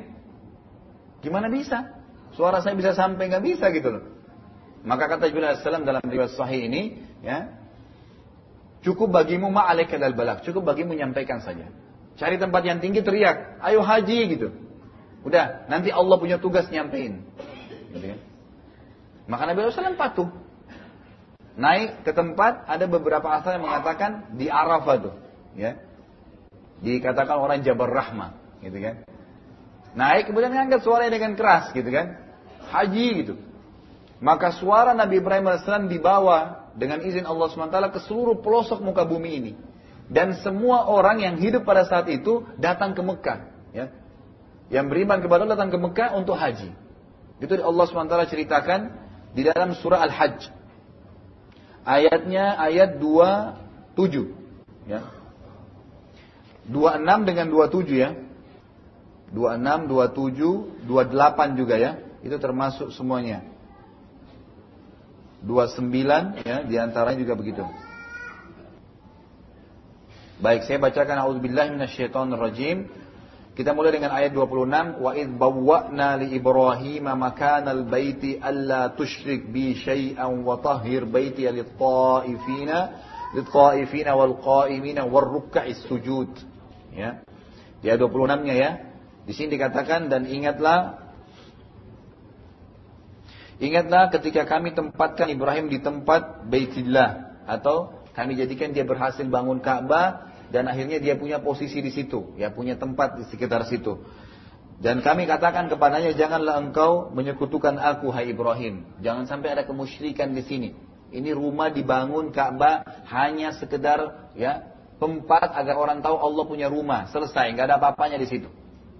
Gimana 1.24 1.48
bisa? 1.48 1.96
Suara 2.36 2.60
saya 2.60 2.76
bisa 2.76 2.92
sampai 2.92 3.32
nggak 3.32 3.44
bisa 3.44 3.72
gitu 3.72 3.88
loh. 3.88 4.04
Maka 4.84 5.08
kata 5.08 5.32
Jibril 5.32 5.48
AS 5.48 5.64
dalam 5.64 6.04
riwayat 6.04 6.36
sahih 6.36 6.68
ini, 6.68 7.00
ya, 7.24 7.63
Cukup 8.84 9.08
bagimu 9.16 9.48
ma'alaika 9.48 9.96
dal 9.96 10.12
balak. 10.12 10.44
Cukup 10.44 10.68
bagimu 10.68 10.92
menyampaikan 10.92 11.40
saja. 11.40 11.72
Cari 12.20 12.36
tempat 12.36 12.62
yang 12.68 12.84
tinggi 12.84 13.00
teriak. 13.00 13.58
Ayo 13.64 13.80
haji 13.80 14.18
gitu. 14.36 14.48
Udah, 15.24 15.64
nanti 15.72 15.88
Allah 15.88 16.20
punya 16.20 16.36
tugas 16.36 16.68
nyampein. 16.68 17.24
Gitu 17.96 18.12
kan? 18.12 18.20
Maka 19.24 19.42
Nabi 19.48 19.72
SAW 19.72 19.96
patuh. 19.96 20.28
Naik 21.56 22.04
ke 22.04 22.12
tempat, 22.12 22.68
ada 22.68 22.84
beberapa 22.84 23.24
asal 23.32 23.56
yang 23.56 23.64
mengatakan 23.64 24.36
di 24.36 24.52
Arafah 24.52 24.96
tuh. 25.00 25.14
Ya. 25.56 25.80
Dikatakan 26.84 27.40
orang 27.40 27.64
Jabar 27.64 27.88
Rahmah. 27.88 28.60
Gitu 28.60 28.78
kan. 28.84 29.08
Naik 29.96 30.28
kemudian 30.28 30.52
ngangkat 30.52 30.84
suaranya 30.84 31.16
dengan 31.16 31.32
keras 31.40 31.72
gitu 31.72 31.88
kan. 31.88 32.20
Haji 32.68 33.06
gitu. 33.24 33.34
Maka 34.20 34.52
suara 34.60 34.92
Nabi 34.92 35.24
Ibrahim 35.24 35.48
AS 35.48 35.64
dibawa 35.88 36.63
dengan 36.74 37.02
izin 37.02 37.24
Allah 37.24 37.46
SWT 37.50 37.78
ke 37.94 38.00
seluruh 38.02 38.42
pelosok 38.42 38.82
muka 38.82 39.06
bumi 39.06 39.30
ini. 39.38 39.52
Dan 40.10 40.36
semua 40.44 40.84
orang 40.84 41.22
yang 41.22 41.40
hidup 41.40 41.64
pada 41.64 41.88
saat 41.88 42.10
itu 42.12 42.44
datang 42.60 42.92
ke 42.92 43.00
Mekah. 43.00 43.40
Ya. 43.72 43.88
Yang 44.68 44.86
beriman 44.92 45.18
kepada 45.24 45.46
Allah 45.46 45.56
datang 45.56 45.72
ke 45.72 45.78
Mekah 45.80 46.18
untuk 46.18 46.36
haji. 46.36 46.74
Itu 47.40 47.54
Allah 47.62 47.84
SWT 47.88 48.14
ceritakan 48.28 48.80
di 49.32 49.42
dalam 49.46 49.72
surah 49.78 50.04
Al-Hajj. 50.04 50.50
Ayatnya 51.84 52.56
ayat 52.60 53.00
27. 53.00 54.88
Ya. 54.88 55.08
26 56.68 57.28
dengan 57.28 57.46
27 57.48 57.92
ya. 57.96 58.10
26, 59.32 59.88
27, 59.88 60.86
28 60.86 61.60
juga 61.60 61.74
ya. 61.80 61.92
Itu 62.20 62.36
termasuk 62.40 62.92
semuanya. 62.92 63.53
29 65.44 66.40
ya 66.40 66.64
di 66.64 66.76
antaranya 66.80 67.20
juga 67.20 67.36
begitu. 67.36 67.64
Baik, 70.40 70.66
saya 70.66 70.82
bacakan 70.82 71.20
auzubillahi 71.24 71.78
minasyaitonir 71.78 72.40
rajim. 72.40 72.78
Kita 73.54 73.70
mulai 73.70 73.94
dengan 73.94 74.10
ayat 74.10 74.34
26, 74.34 74.98
wa 74.98 75.14
id 75.14 75.30
bawwa'na 75.38 76.18
li 76.18 76.34
Ibrahim 76.34 77.06
makanal 77.06 77.86
baiti 77.86 78.34
alla 78.34 78.90
tusyrik 78.98 79.46
bi 79.46 79.78
syai'an 79.78 80.42
wa 80.42 80.58
tahhir 80.58 81.06
baiti 81.06 81.46
lit-ta'ifina 81.46 82.78
lit-ta'ifina 83.34 84.10
wal 84.18 84.42
qa'imina 84.42 85.06
war 85.06 85.30
ruk'is 85.30 85.86
sujud. 85.86 86.34
Ya. 86.94 87.22
Di 87.78 87.94
ayat 87.94 88.02
26-nya 88.02 88.54
ya. 88.58 88.70
Di 89.22 89.32
sini 89.32 89.54
dikatakan 89.54 90.10
dan 90.10 90.26
ingatlah 90.26 91.03
Ingatlah 93.64 94.12
ketika 94.12 94.44
kami 94.44 94.76
tempatkan 94.76 95.32
Ibrahim 95.32 95.72
di 95.72 95.80
tempat 95.80 96.44
Baitillah 96.44 97.40
atau 97.48 98.04
kami 98.12 98.36
jadikan 98.36 98.76
dia 98.76 98.84
berhasil 98.84 99.24
bangun 99.24 99.64
Ka'bah 99.64 100.28
dan 100.52 100.68
akhirnya 100.68 101.00
dia 101.00 101.16
punya 101.16 101.40
posisi 101.40 101.80
di 101.80 101.88
situ, 101.88 102.36
ya 102.36 102.52
punya 102.52 102.76
tempat 102.76 103.16
di 103.16 103.24
sekitar 103.32 103.64
situ. 103.64 104.04
Dan 104.84 105.00
kami 105.00 105.24
katakan 105.24 105.72
kepadanya 105.72 106.12
janganlah 106.12 106.60
engkau 106.60 107.08
menyekutukan 107.16 107.80
aku 107.80 108.12
hai 108.12 108.36
Ibrahim. 108.36 108.84
Jangan 109.00 109.24
sampai 109.24 109.56
ada 109.56 109.64
kemusyrikan 109.64 110.36
di 110.36 110.44
sini. 110.44 110.70
Ini 111.08 111.32
rumah 111.32 111.72
dibangun 111.72 112.36
Ka'bah 112.36 112.84
hanya 113.08 113.56
sekedar 113.56 114.28
ya 114.36 114.76
tempat 115.00 115.56
agar 115.56 115.80
orang 115.80 116.04
tahu 116.04 116.20
Allah 116.20 116.44
punya 116.44 116.68
rumah. 116.68 117.08
Selesai, 117.08 117.48
nggak 117.56 117.64
ada 117.64 117.76
apa-apanya 117.80 118.20
di 118.20 118.28
situ. 118.28 118.50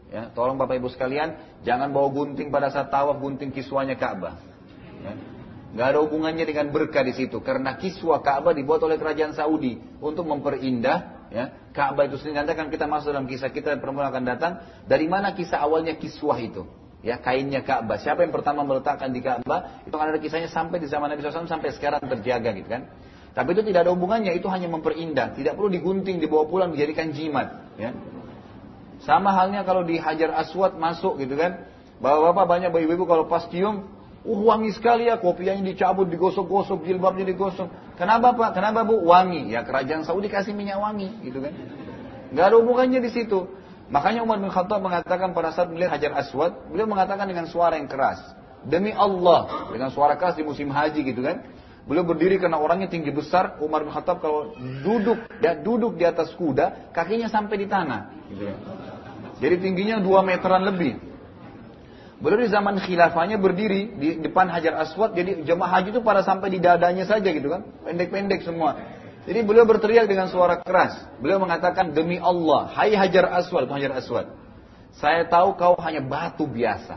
Ya, 0.08 0.30
tolong 0.30 0.56
Bapak 0.56 0.78
Ibu 0.78 0.88
sekalian, 0.94 1.60
jangan 1.66 1.90
bawa 1.90 2.08
gunting 2.14 2.48
pada 2.54 2.70
saat 2.70 2.88
tawaf 2.88 3.18
gunting 3.18 3.50
kiswanya 3.50 3.98
Ka'bah. 3.98 4.53
Ya. 5.04 5.12
Gak 5.74 5.86
ada 5.90 5.98
hubungannya 6.06 6.46
dengan 6.46 6.70
berkah 6.70 7.02
di 7.02 7.12
situ 7.12 7.42
karena 7.42 7.74
kiswa 7.74 8.22
Ka'bah 8.22 8.54
dibuat 8.54 8.78
oleh 8.86 8.94
kerajaan 8.94 9.34
Saudi 9.34 9.76
untuk 9.98 10.22
memperindah 10.30 11.28
ya. 11.34 11.50
Ka'bah 11.74 12.06
itu 12.06 12.14
sendiri 12.22 12.38
nanti 12.38 12.54
akan 12.54 12.70
kita 12.70 12.86
masuk 12.86 13.10
dalam 13.10 13.26
kisah 13.26 13.50
kita 13.50 13.74
perempuan 13.82 14.06
akan 14.06 14.22
datang. 14.22 14.52
Dari 14.86 15.10
mana 15.10 15.34
kisah 15.34 15.58
awalnya 15.58 15.98
kiswah 15.98 16.38
itu? 16.38 16.62
Ya 17.02 17.18
kainnya 17.18 17.66
Ka'bah. 17.66 17.98
Siapa 17.98 18.22
yang 18.22 18.30
pertama 18.30 18.62
meletakkan 18.62 19.10
di 19.10 19.18
Ka'bah? 19.18 19.82
Itu 19.82 19.98
akan 19.98 20.14
ada 20.14 20.20
kisahnya 20.22 20.46
sampai 20.46 20.78
di 20.78 20.86
zaman 20.86 21.10
Nabi 21.10 21.26
SAW 21.26 21.50
sampai 21.50 21.74
sekarang 21.74 22.06
terjaga 22.06 22.54
gitu 22.54 22.70
kan. 22.70 22.86
Tapi 23.34 23.48
itu 23.58 23.66
tidak 23.66 23.90
ada 23.90 23.90
hubungannya 23.90 24.30
itu 24.30 24.46
hanya 24.46 24.70
memperindah. 24.70 25.34
Tidak 25.34 25.58
perlu 25.58 25.74
digunting 25.74 26.22
dibawa 26.22 26.46
pulang 26.46 26.70
dijadikan 26.70 27.10
jimat 27.10 27.66
ya. 27.74 27.90
Sama 29.02 29.34
halnya 29.34 29.66
kalau 29.66 29.82
di 29.82 29.98
Hajar 29.98 30.38
Aswad 30.38 30.78
masuk 30.78 31.18
gitu 31.18 31.34
kan. 31.34 31.66
Bapak-bapak 31.98 32.46
banyak 32.46 32.70
ibu-ibu 32.70 33.10
kalau 33.10 33.26
pas 33.26 33.42
cium 33.50 33.90
Uh 34.24 34.40
wangi 34.40 34.72
sekali 34.72 35.04
ya 35.12 35.20
kopiahnya 35.20 35.76
dicabut, 35.76 36.08
digosok-gosok, 36.08 36.88
jilbabnya 36.88 37.28
digosok. 37.28 37.68
Kenapa 38.00 38.32
Pak? 38.32 38.56
Kenapa 38.56 38.80
Bu? 38.80 39.04
Wangi. 39.04 39.52
Ya 39.52 39.60
kerajaan 39.60 40.08
Saudi 40.08 40.32
kasih 40.32 40.56
minyak 40.56 40.80
wangi 40.80 41.12
gitu 41.20 41.44
kan. 41.44 41.52
Gak 42.32 42.44
ada 42.48 42.56
hubungannya 42.56 43.04
di 43.04 43.12
situ. 43.12 43.44
Makanya 43.92 44.24
Umar 44.24 44.40
bin 44.40 44.48
Khattab 44.48 44.80
mengatakan 44.80 45.36
pada 45.36 45.52
saat 45.52 45.68
melihat 45.68 46.00
Hajar 46.00 46.16
Aswad, 46.16 46.72
beliau 46.72 46.88
mengatakan 46.88 47.28
dengan 47.28 47.44
suara 47.44 47.76
yang 47.76 47.84
keras. 47.84 48.16
Demi 48.64 48.96
Allah, 48.96 49.68
dengan 49.68 49.92
suara 49.92 50.16
keras 50.16 50.40
di 50.40 50.42
musim 50.42 50.72
haji 50.72 51.04
gitu 51.04 51.20
kan. 51.20 51.44
Beliau 51.84 52.00
berdiri 52.00 52.40
karena 52.40 52.56
orangnya 52.56 52.88
tinggi 52.88 53.12
besar. 53.12 53.60
Umar 53.60 53.84
bin 53.84 53.92
Khattab 53.92 54.24
kalau 54.24 54.56
duduk, 54.56 55.20
ya 55.44 55.52
duduk 55.52 56.00
di 56.00 56.08
atas 56.08 56.32
kuda, 56.32 56.96
kakinya 56.96 57.28
sampai 57.28 57.60
di 57.60 57.66
tanah. 57.68 58.00
Gitu 58.32 58.44
ya. 58.48 58.56
Jadi 59.36 59.56
tingginya 59.60 60.00
2 60.00 60.24
meteran 60.24 60.64
lebih. 60.64 60.96
Beliau 62.24 62.40
di 62.40 62.48
zaman 62.48 62.80
khilafahnya 62.80 63.36
berdiri 63.36 64.00
di 64.00 64.08
depan 64.24 64.48
Hajar 64.48 64.80
Aswad, 64.80 65.12
jadi 65.12 65.44
jemaah 65.44 65.76
haji 65.76 65.92
itu 65.92 66.00
pada 66.00 66.24
sampai 66.24 66.48
di 66.48 66.56
dadanya 66.56 67.04
saja 67.04 67.28
gitu 67.28 67.52
kan, 67.52 67.68
pendek-pendek 67.84 68.40
semua. 68.40 68.80
Jadi 69.28 69.44
beliau 69.44 69.68
berteriak 69.68 70.08
dengan 70.08 70.32
suara 70.32 70.56
keras. 70.64 71.04
Beliau 71.20 71.36
mengatakan 71.36 71.92
demi 71.92 72.16
Allah, 72.16 72.72
Hai 72.72 72.96
Hajar 72.96 73.28
Aswad, 73.28 73.68
Hajar 73.68 73.92
Aswad. 74.00 74.32
Saya 74.96 75.28
tahu 75.28 75.52
kau 75.60 75.76
hanya 75.84 76.00
batu 76.00 76.48
biasa. 76.48 76.96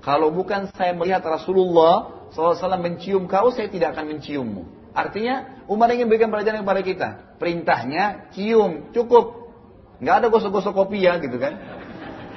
Kalau 0.00 0.32
bukan 0.32 0.72
saya 0.72 0.96
melihat 0.96 1.20
Rasulullah 1.28 2.28
SAW 2.32 2.56
mencium 2.80 3.28
kau, 3.28 3.52
saya 3.52 3.68
tidak 3.68 3.92
akan 3.92 4.16
menciummu. 4.16 4.64
Artinya 4.96 5.64
Umar 5.68 5.92
ingin 5.92 6.08
berikan 6.08 6.32
pelajaran 6.32 6.64
kepada 6.64 6.80
kita. 6.80 7.08
Perintahnya 7.36 8.32
cium, 8.32 8.94
cukup. 8.96 9.52
Nggak 10.00 10.24
ada 10.24 10.26
gosok-gosok 10.32 10.72
kopi 10.72 11.04
ya 11.04 11.20
gitu 11.20 11.36
kan. 11.36 11.52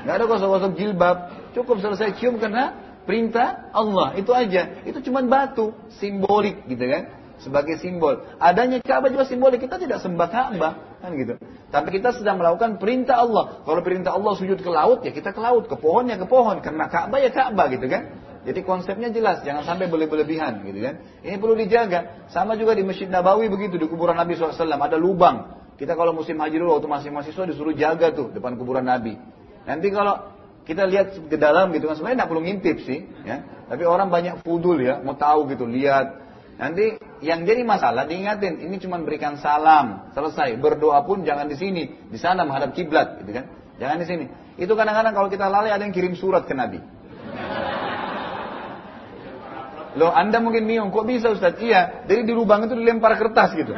Nggak 0.03 0.15
ada 0.17 0.25
gosok-gosok 0.27 0.71
jilbab. 0.75 1.36
Cukup 1.55 1.79
selesai 1.83 2.17
cium 2.17 2.41
karena 2.41 2.73
perintah 3.07 3.71
Allah. 3.71 4.17
Itu 4.19 4.35
aja. 4.35 4.83
Itu 4.83 4.99
cuma 5.05 5.23
batu. 5.23 5.75
Simbolik 5.99 6.67
gitu 6.67 6.83
kan. 6.87 7.03
Sebagai 7.37 7.77
simbol. 7.77 8.25
Adanya 8.41 8.81
Ka'bah 8.81 9.13
juga 9.13 9.29
simbolik. 9.29 9.61
Kita 9.61 9.77
tidak 9.77 10.01
sembah 10.01 10.27
Ka'bah. 10.27 10.73
Kan 10.99 11.13
gitu. 11.13 11.37
Tapi 11.69 11.87
kita 11.93 12.17
sedang 12.17 12.41
melakukan 12.41 12.81
perintah 12.81 13.21
Allah. 13.21 13.61
Kalau 13.61 13.81
perintah 13.85 14.17
Allah 14.17 14.33
sujud 14.33 14.57
ke 14.57 14.69
laut, 14.73 15.05
ya 15.05 15.13
kita 15.13 15.31
ke 15.31 15.39
laut. 15.39 15.69
Ke 15.69 15.77
pohon 15.77 16.09
ya 16.09 16.17
ke 16.17 16.25
pohon. 16.25 16.59
Karena 16.59 16.89
Ka'bah 16.89 17.21
ya 17.21 17.29
Ka'bah 17.29 17.69
gitu 17.69 17.85
kan. 17.85 18.25
Jadi 18.47 18.63
konsepnya 18.63 19.11
jelas, 19.11 19.43
jangan 19.43 19.67
sampai 19.67 19.91
berlebihan 19.91 20.63
gitu 20.63 20.79
kan. 20.79 21.03
Ini 21.19 21.35
perlu 21.35 21.59
dijaga. 21.59 22.31
Sama 22.31 22.55
juga 22.55 22.79
di 22.79 22.87
Masjid 22.87 23.11
Nabawi 23.11 23.51
begitu, 23.51 23.75
di 23.75 23.91
kuburan 23.91 24.15
Nabi 24.15 24.39
SAW. 24.39 24.55
Ada 24.55 24.95
lubang. 24.95 25.67
Kita 25.75 25.99
kalau 25.99 26.15
musim 26.15 26.39
haji 26.39 26.55
dulu 26.57 26.79
waktu 26.79 26.89
masih 26.89 27.09
mahasiswa 27.11 27.43
disuruh 27.43 27.75
jaga 27.75 28.15
tuh 28.15 28.33
depan 28.33 28.55
kuburan 28.55 28.87
Nabi. 28.87 29.19
Nanti 29.67 29.91
kalau 29.91 30.36
kita 30.67 30.83
lihat 30.83 31.15
ke 31.31 31.37
dalam 31.39 31.71
gitu 31.71 31.87
kan. 31.87 31.95
Sebenarnya 31.95 32.17
tidak 32.21 32.29
perlu 32.29 32.43
ngintip 32.43 32.77
sih 32.83 32.99
ya. 33.23 33.47
Tapi 33.71 33.83
orang 33.87 34.11
banyak 34.11 34.43
fudul 34.43 34.83
ya 34.83 34.99
mau 34.99 35.15
tahu 35.15 35.47
gitu 35.55 35.63
lihat. 35.63 36.27
Nanti 36.59 36.99
yang 37.23 37.47
jadi 37.47 37.63
masalah 37.63 38.03
diingatin 38.03 38.59
ini 38.59 38.75
cuma 38.83 38.99
berikan 38.99 39.39
salam. 39.39 40.11
Selesai. 40.11 40.59
Berdoa 40.59 41.07
pun 41.07 41.23
jangan 41.23 41.47
di 41.47 41.55
sini. 41.55 42.11
Di 42.11 42.19
sana 42.19 42.43
menghadap 42.43 42.75
kiblat 42.75 43.23
gitu 43.23 43.31
kan. 43.31 43.47
Jangan 43.79 43.97
di 44.03 44.05
sini. 44.05 44.25
Itu 44.59 44.75
kadang-kadang 44.75 45.15
kalau 45.15 45.29
kita 45.31 45.47
lalai 45.47 45.71
ada 45.71 45.87
yang 45.87 45.95
kirim 45.95 46.19
surat 46.19 46.43
ke 46.43 46.51
Nabi. 46.51 46.83
Loh, 49.97 50.13
Anda 50.13 50.37
mungkin 50.37 50.69
bingung, 50.69 50.93
kok 50.93 51.09
bisa 51.09 51.33
Ustaz? 51.33 51.57
Iya, 51.57 52.05
jadi 52.05 52.21
di 52.21 52.33
lubang 52.37 52.69
itu 52.69 52.77
dilempar 52.77 53.17
kertas 53.17 53.57
gitu. 53.57 53.73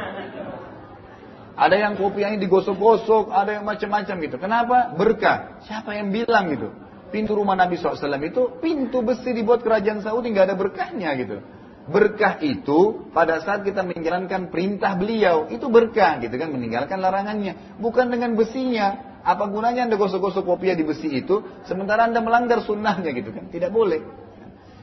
Ada 1.60 1.76
yang 1.76 1.92
kopiahnya 2.00 2.40
digosok-gosok, 2.40 3.36
ada 3.36 3.60
yang 3.60 3.68
macam-macam 3.68 4.16
gitu. 4.24 4.36
Kenapa? 4.40 4.96
Berkah. 4.96 5.60
Siapa 5.68 5.92
yang 5.92 6.08
bilang 6.08 6.48
gitu? 6.56 6.72
Pintu 7.12 7.36
rumah 7.36 7.52
Nabi 7.52 7.76
SAW 7.76 8.00
itu 8.24 8.56
pintu 8.64 9.04
besi 9.04 9.36
dibuat 9.36 9.60
kerajaan 9.60 10.00
Saudi 10.00 10.32
nggak 10.32 10.46
ada 10.48 10.56
berkahnya 10.56 11.10
gitu. 11.20 11.36
Berkah 11.90 12.40
itu 12.40 13.10
pada 13.12 13.44
saat 13.44 13.66
kita 13.66 13.84
menjalankan 13.84 14.48
perintah 14.48 14.96
beliau 14.96 15.50
itu 15.52 15.66
berkah 15.68 16.16
gitu 16.22 16.32
kan 16.40 16.48
meninggalkan 16.48 16.96
larangannya. 16.96 17.76
Bukan 17.76 18.08
dengan 18.08 18.32
besinya. 18.38 19.10
Apa 19.20 19.52
gunanya 19.52 19.84
anda 19.84 20.00
gosok-gosok 20.00 20.48
kopiah 20.48 20.72
di 20.72 20.80
besi 20.80 21.12
itu 21.12 21.44
sementara 21.68 22.08
anda 22.08 22.24
melanggar 22.24 22.64
sunnahnya 22.64 23.12
gitu 23.12 23.36
kan? 23.36 23.52
Tidak 23.52 23.68
boleh. 23.68 24.00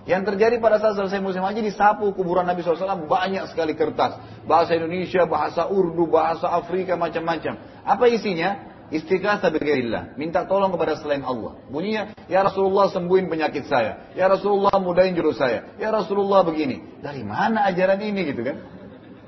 Yang 0.08 0.24
terjadi 0.34 0.56
pada 0.64 0.80
saat 0.80 0.96
selesai 0.96 1.20
musim 1.20 1.44
haji 1.44 1.60
disapu 1.60 2.16
kuburan 2.16 2.48
Nabi 2.48 2.64
SAW 2.64 3.12
banyak 3.12 3.52
sekali 3.52 3.76
kertas. 3.76 4.16
Bahasa 4.48 4.80
Indonesia, 4.80 5.28
bahasa 5.28 5.68
Urdu, 5.68 6.08
bahasa 6.08 6.48
Afrika, 6.48 6.96
macam-macam. 6.96 7.84
Apa 7.84 8.08
isinya? 8.08 8.80
Istighasa 8.88 9.52
bighairillah. 9.52 10.16
Minta 10.16 10.48
tolong 10.48 10.72
kepada 10.72 10.96
selain 10.96 11.28
Allah. 11.28 11.60
Bunyinya, 11.68 12.16
Ya 12.32 12.40
Rasulullah 12.40 12.88
sembuhin 12.88 13.28
penyakit 13.28 13.68
saya. 13.68 14.16
Ya 14.16 14.32
Rasulullah 14.32 14.72
mudahin 14.80 15.12
jurus 15.12 15.36
saya. 15.44 15.76
Ya 15.76 15.92
Rasulullah 15.92 16.48
begini. 16.48 17.04
Dari 17.04 17.28
mana 17.28 17.68
ajaran 17.68 18.00
ini 18.00 18.32
gitu 18.32 18.48
kan? 18.48 18.64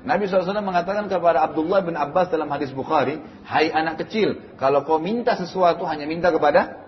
Nabi 0.00 0.32
SAW 0.32 0.64
mengatakan 0.64 1.12
kepada 1.12 1.44
Abdullah 1.44 1.84
bin 1.84 1.92
Abbas 1.92 2.32
dalam 2.32 2.48
hadis 2.48 2.72
Bukhari, 2.72 3.20
Hai 3.44 3.68
anak 3.68 4.00
kecil, 4.00 4.56
kalau 4.56 4.80
kau 4.88 4.96
minta 4.96 5.36
sesuatu 5.36 5.84
hanya 5.84 6.08
minta 6.08 6.32
kepada 6.32 6.80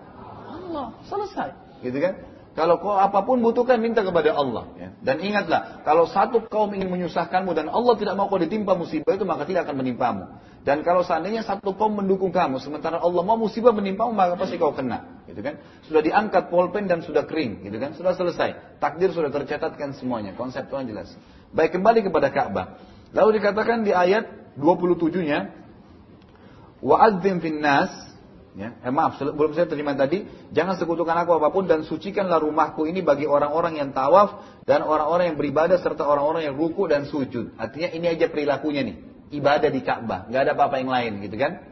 Allah. 0.49 0.97
Selesai. 1.05 1.53
Gitu 1.85 2.01
kan? 2.01 2.32
Kalau 2.53 2.77
kau 2.77 2.93
apa 2.93 3.25
pun 3.25 3.41
butuhkan 3.41 3.81
minta 3.81 4.05
kepada 4.05 4.29
Allah. 4.29 4.69
Ya. 4.77 4.93
Dan 5.01 5.25
ingatlah, 5.25 5.81
kalau 5.81 6.05
satu 6.05 6.45
kaum 6.45 6.69
ingin 6.77 6.85
menyusahkanmu 6.85 7.49
dan 7.57 7.65
Allah 7.65 7.97
tidak 7.97 8.13
mau 8.13 8.29
kau 8.29 8.37
ditimpa 8.37 8.77
musibah 8.77 9.17
itu 9.17 9.25
maka 9.25 9.49
tidak 9.49 9.65
akan 9.65 9.81
menimpamu. 9.81 10.29
Dan 10.61 10.85
kalau 10.85 11.01
seandainya 11.01 11.41
satu 11.41 11.73
kaum 11.73 11.97
mendukung 11.97 12.29
kamu, 12.29 12.61
sementara 12.61 13.01
Allah 13.01 13.25
mau 13.25 13.41
musibah 13.41 13.73
menimpamu 13.73 14.13
maka 14.13 14.37
pasti 14.37 14.61
kau 14.61 14.69
kena. 14.69 15.25
Gitu 15.25 15.41
kan? 15.41 15.57
Sudah 15.89 16.05
diangkat 16.05 16.53
polpen 16.53 16.85
dan 16.85 17.01
sudah 17.01 17.25
kering, 17.25 17.65
gitu 17.65 17.77
kan? 17.81 17.97
Sudah 17.97 18.13
selesai. 18.13 18.77
Takdir 18.77 19.09
sudah 19.09 19.33
tercatatkan 19.33 19.97
semuanya. 19.97 20.37
Konsep 20.37 20.69
Tuhan 20.69 20.85
jelas. 20.85 21.09
Baik 21.57 21.73
kembali 21.73 22.05
kepada 22.05 22.29
Ka'bah. 22.29 22.77
Lalu 23.17 23.41
dikatakan 23.41 23.81
di 23.81 23.97
ayat 23.97 24.29
27-nya, 24.61 25.49
wa'adzim 26.85 27.41
finnas 27.41 28.12
Ya, 28.53 28.77
eh, 28.85 28.93
maaf, 28.93 29.17
belum 29.17 29.57
saya 29.57 29.65
terima 29.65 29.97
tadi. 29.97 30.29
Jangan 30.53 30.77
sekutukan 30.77 31.17
aku 31.25 31.41
apa 31.41 31.49
pun 31.49 31.65
dan 31.65 31.81
sucikanlah 31.81 32.37
rumahku 32.37 32.85
ini 32.85 33.01
bagi 33.01 33.25
orang-orang 33.25 33.81
yang 33.81 33.89
tawaf 33.97 34.61
dan 34.69 34.85
orang-orang 34.85 35.33
yang 35.33 35.37
beribadah 35.41 35.81
serta 35.81 36.05
orang-orang 36.05 36.45
yang 36.45 36.55
ruku 36.57 36.85
dan 36.85 37.09
sujud. 37.09 37.57
Artinya 37.57 37.89
ini 37.89 38.05
aja 38.13 38.29
perilakunya 38.29 38.85
nih. 38.85 38.95
Ibadah 39.33 39.69
di 39.73 39.81
Ka'bah, 39.81 40.29
nggak 40.29 40.41
ada 40.45 40.51
apa-apa 40.53 40.77
yang 40.77 40.93
lain 40.93 41.25
gitu 41.25 41.33
kan. 41.41 41.65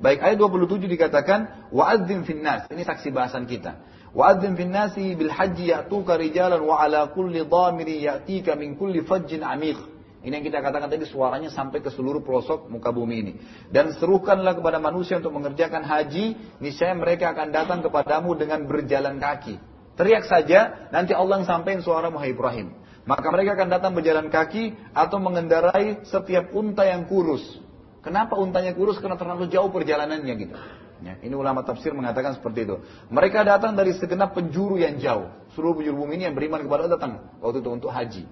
Baik 0.00 0.24
ayat 0.24 0.40
27 0.40 0.88
dikatakan 0.88 1.68
wa'adzim 1.68 2.24
finnas. 2.24 2.64
Ini 2.72 2.80
saksi 2.80 3.12
bahasan 3.12 3.44
kita. 3.44 3.84
Wa'adzim 4.16 4.56
finnasi 4.56 5.12
bil 5.12 5.28
haji 5.28 5.76
ya'tuka 5.76 6.16
rijalan 6.16 6.64
wa 6.64 6.80
ala 6.80 7.12
kulli 7.12 7.44
dhamiri 7.44 8.08
ya'tika 8.08 8.56
min 8.56 8.80
kulli 8.80 9.04
fajjin 9.04 9.44
amiq. 9.44 9.91
Ini 10.22 10.38
yang 10.38 10.46
kita 10.46 10.62
katakan 10.62 10.86
tadi 10.86 11.02
suaranya 11.10 11.50
sampai 11.50 11.82
ke 11.82 11.90
seluruh 11.90 12.22
pelosok 12.22 12.70
muka 12.70 12.94
bumi 12.94 13.16
ini. 13.26 13.32
Dan 13.74 13.90
serukanlah 13.98 14.54
kepada 14.54 14.78
manusia 14.78 15.18
untuk 15.18 15.34
mengerjakan 15.34 15.82
haji, 15.82 16.38
niscaya 16.62 16.94
mereka 16.94 17.34
akan 17.34 17.50
datang 17.50 17.82
kepadamu 17.82 18.38
dengan 18.38 18.62
berjalan 18.70 19.18
kaki. 19.18 19.58
Teriak 19.98 20.24
saja, 20.30 20.88
nanti 20.94 21.10
Allah 21.10 21.42
yang 21.42 21.48
sampaikan 21.50 21.82
suara 21.82 22.06
Muhammad 22.06 22.38
Ibrahim. 22.38 22.68
Maka 23.02 23.26
mereka 23.34 23.58
akan 23.58 23.68
datang 23.68 23.92
berjalan 23.98 24.30
kaki 24.30 24.94
atau 24.94 25.18
mengendarai 25.18 26.06
setiap 26.06 26.54
unta 26.54 26.86
yang 26.86 27.10
kurus. 27.10 27.42
Kenapa 27.98 28.38
untanya 28.38 28.78
kurus? 28.78 29.02
Karena 29.02 29.18
terlalu 29.18 29.50
jauh 29.50 29.74
perjalanannya 29.74 30.34
gitu. 30.38 30.54
Ya, 31.02 31.18
ini 31.18 31.34
ulama 31.34 31.66
tafsir 31.66 31.90
mengatakan 31.90 32.38
seperti 32.38 32.62
itu. 32.62 32.78
Mereka 33.10 33.42
datang 33.42 33.74
dari 33.74 33.90
segenap 33.98 34.38
penjuru 34.38 34.78
yang 34.78 35.02
jauh. 35.02 35.34
Seluruh 35.58 35.82
penjuru 35.82 36.06
bumi 36.06 36.22
ini 36.22 36.30
yang 36.30 36.34
beriman 36.38 36.62
kepada 36.62 36.86
Allah 36.86 36.94
datang 36.94 37.12
waktu 37.42 37.58
itu 37.58 37.70
untuk 37.74 37.90
haji. 37.90 38.22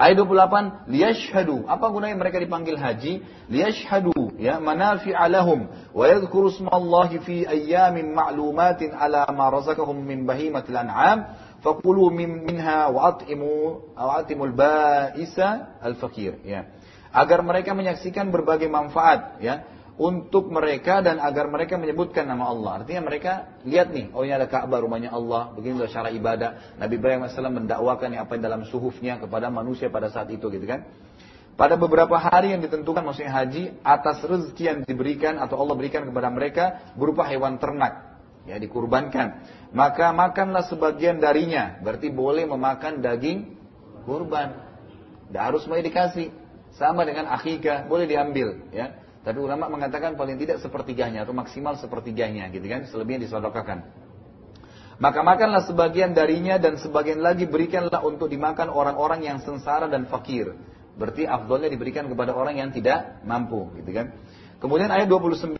Ayat 0.00 0.24
28, 0.24 0.88
liyashhadu. 0.88 1.68
Apa 1.68 1.92
gunanya 1.92 2.16
mereka 2.16 2.40
dipanggil 2.40 2.80
haji? 2.80 3.20
Liyashhadu 3.52 4.40
ya 4.40 4.56
manafi'a 4.56 5.28
lahum 5.28 5.68
wa 5.92 6.04
yadhkuru 6.08 6.48
smallahi 6.52 7.20
fi 7.20 7.36
ayyamin 7.44 8.16
ma'lumatin 8.16 8.96
ala 8.96 9.28
ma 9.36 9.52
razaqahum 9.52 10.00
min 10.00 10.24
bahimatil 10.24 10.76
an'am 10.76 11.36
faqulu 11.60 12.08
min 12.08 12.44
minha 12.48 12.88
wa 12.88 13.12
at'imu 13.12 13.92
wa 13.92 14.20
atimul 14.20 14.56
ba'isa 14.56 15.78
al-fakir 15.84 16.40
ya. 16.42 16.68
Agar 17.12 17.44
mereka 17.44 17.76
menyaksikan 17.76 18.32
berbagai 18.32 18.72
manfaat 18.72 19.36
ya 19.44 19.68
untuk 20.00 20.48
mereka 20.48 21.04
dan 21.04 21.20
agar 21.20 21.52
mereka 21.52 21.76
menyebutkan 21.76 22.24
nama 22.24 22.48
Allah. 22.48 22.82
Artinya 22.82 23.02
mereka 23.04 23.32
lihat 23.68 23.92
nih, 23.92 24.08
oh 24.16 24.24
ini 24.24 24.32
ada 24.32 24.48
Ka'bah 24.48 24.80
rumahnya 24.80 25.12
Allah, 25.12 25.52
begini 25.52 25.84
cara 25.92 26.08
ibadah. 26.08 26.80
Nabi 26.80 26.96
Ibrahim 26.96 27.28
AS 27.28 27.36
mendakwakan 27.36 28.16
apa 28.16 28.32
yang 28.36 28.44
dalam 28.44 28.62
suhufnya 28.64 29.20
kepada 29.20 29.52
manusia 29.52 29.92
pada 29.92 30.08
saat 30.08 30.32
itu 30.32 30.48
gitu 30.48 30.64
kan. 30.64 30.88
Pada 31.52 31.76
beberapa 31.76 32.16
hari 32.16 32.56
yang 32.56 32.64
ditentukan 32.64 33.04
maksudnya 33.04 33.32
haji 33.36 33.76
atas 33.84 34.24
rezeki 34.24 34.62
yang 34.64 34.78
diberikan 34.88 35.36
atau 35.36 35.60
Allah 35.60 35.76
berikan 35.76 36.08
kepada 36.08 36.32
mereka 36.32 36.80
berupa 36.96 37.28
hewan 37.28 37.60
ternak 37.60 38.12
ya 38.48 38.56
dikurbankan. 38.56 39.44
Maka 39.76 40.10
makanlah 40.16 40.66
sebagian 40.68 41.20
darinya, 41.20 41.76
berarti 41.84 42.08
boleh 42.08 42.48
memakan 42.48 43.04
daging 43.04 43.56
kurban. 44.08 44.56
Tidak 45.28 45.42
harus 45.42 45.64
mau 45.68 45.78
dikasih. 45.78 46.28
Sama 46.72 47.04
dengan 47.04 47.28
akikah, 47.28 47.84
boleh 47.84 48.08
diambil 48.08 48.72
ya. 48.72 48.96
Tapi 49.22 49.38
ulama 49.38 49.70
mengatakan 49.70 50.18
paling 50.18 50.34
tidak 50.34 50.58
sepertiganya 50.58 51.22
atau 51.22 51.30
maksimal 51.30 51.78
sepertiganya 51.78 52.50
gitu 52.50 52.66
kan, 52.66 52.82
selebihnya 52.90 53.30
disodokakan. 53.30 53.86
Maka 54.98 55.20
makanlah 55.22 55.66
sebagian 55.66 56.14
darinya 56.14 56.58
dan 56.58 56.78
sebagian 56.78 57.22
lagi 57.22 57.46
berikanlah 57.46 58.02
untuk 58.02 58.30
dimakan 58.30 58.70
orang-orang 58.70 59.26
yang 59.26 59.38
sengsara 59.42 59.86
dan 59.90 60.06
fakir. 60.10 60.54
Berarti 60.98 61.24
afdolnya 61.24 61.72
diberikan 61.72 62.06
kepada 62.06 62.36
orang 62.36 62.58
yang 62.58 62.70
tidak 62.74 63.22
mampu, 63.24 63.72
gitu 63.80 63.90
kan? 63.94 64.14
Kemudian 64.62 64.92
ayat 64.94 65.10
29, 65.10 65.58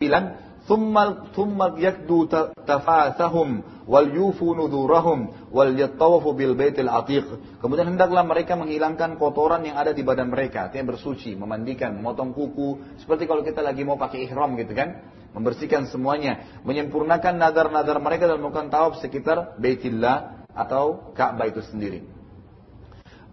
"Tsummal 0.63 1.35
tsummal 1.35 1.75
yakdu 1.75 2.31
tafathahum 2.63 3.63
wal 3.83 4.07
yufu 4.07 4.55
nudurahum 4.55 5.51
wal 5.51 5.71
yattawafu 5.75 6.31
bil 6.31 6.55
baitil 6.55 6.87
atiq." 6.87 7.27
Kemudian 7.59 7.91
hendaklah 7.95 8.23
mereka 8.23 8.55
menghilangkan 8.55 9.19
kotoran 9.19 9.67
yang 9.67 9.75
ada 9.75 9.91
di 9.91 10.01
badan 10.07 10.31
mereka, 10.31 10.71
artinya 10.71 10.95
bersuci, 10.95 11.35
memandikan, 11.35 11.95
memotong 11.99 12.31
kuku, 12.31 12.99
seperti 13.03 13.27
kalau 13.27 13.43
kita 13.43 13.59
lagi 13.59 13.83
mau 13.83 13.99
pakai 13.99 14.23
ihram 14.23 14.55
gitu 14.55 14.71
kan, 14.71 15.03
membersihkan 15.35 15.89
semuanya, 15.89 16.61
menyempurnakan 16.63 17.35
nadar-nadar 17.41 17.97
mereka 17.99 18.29
dan 18.29 18.39
melakukan 18.39 18.69
tawaf 18.69 19.01
sekitar 19.01 19.57
Baitillah 19.57 20.47
atau 20.53 21.11
Ka'bah 21.17 21.49
itu 21.49 21.65
sendiri. 21.65 22.05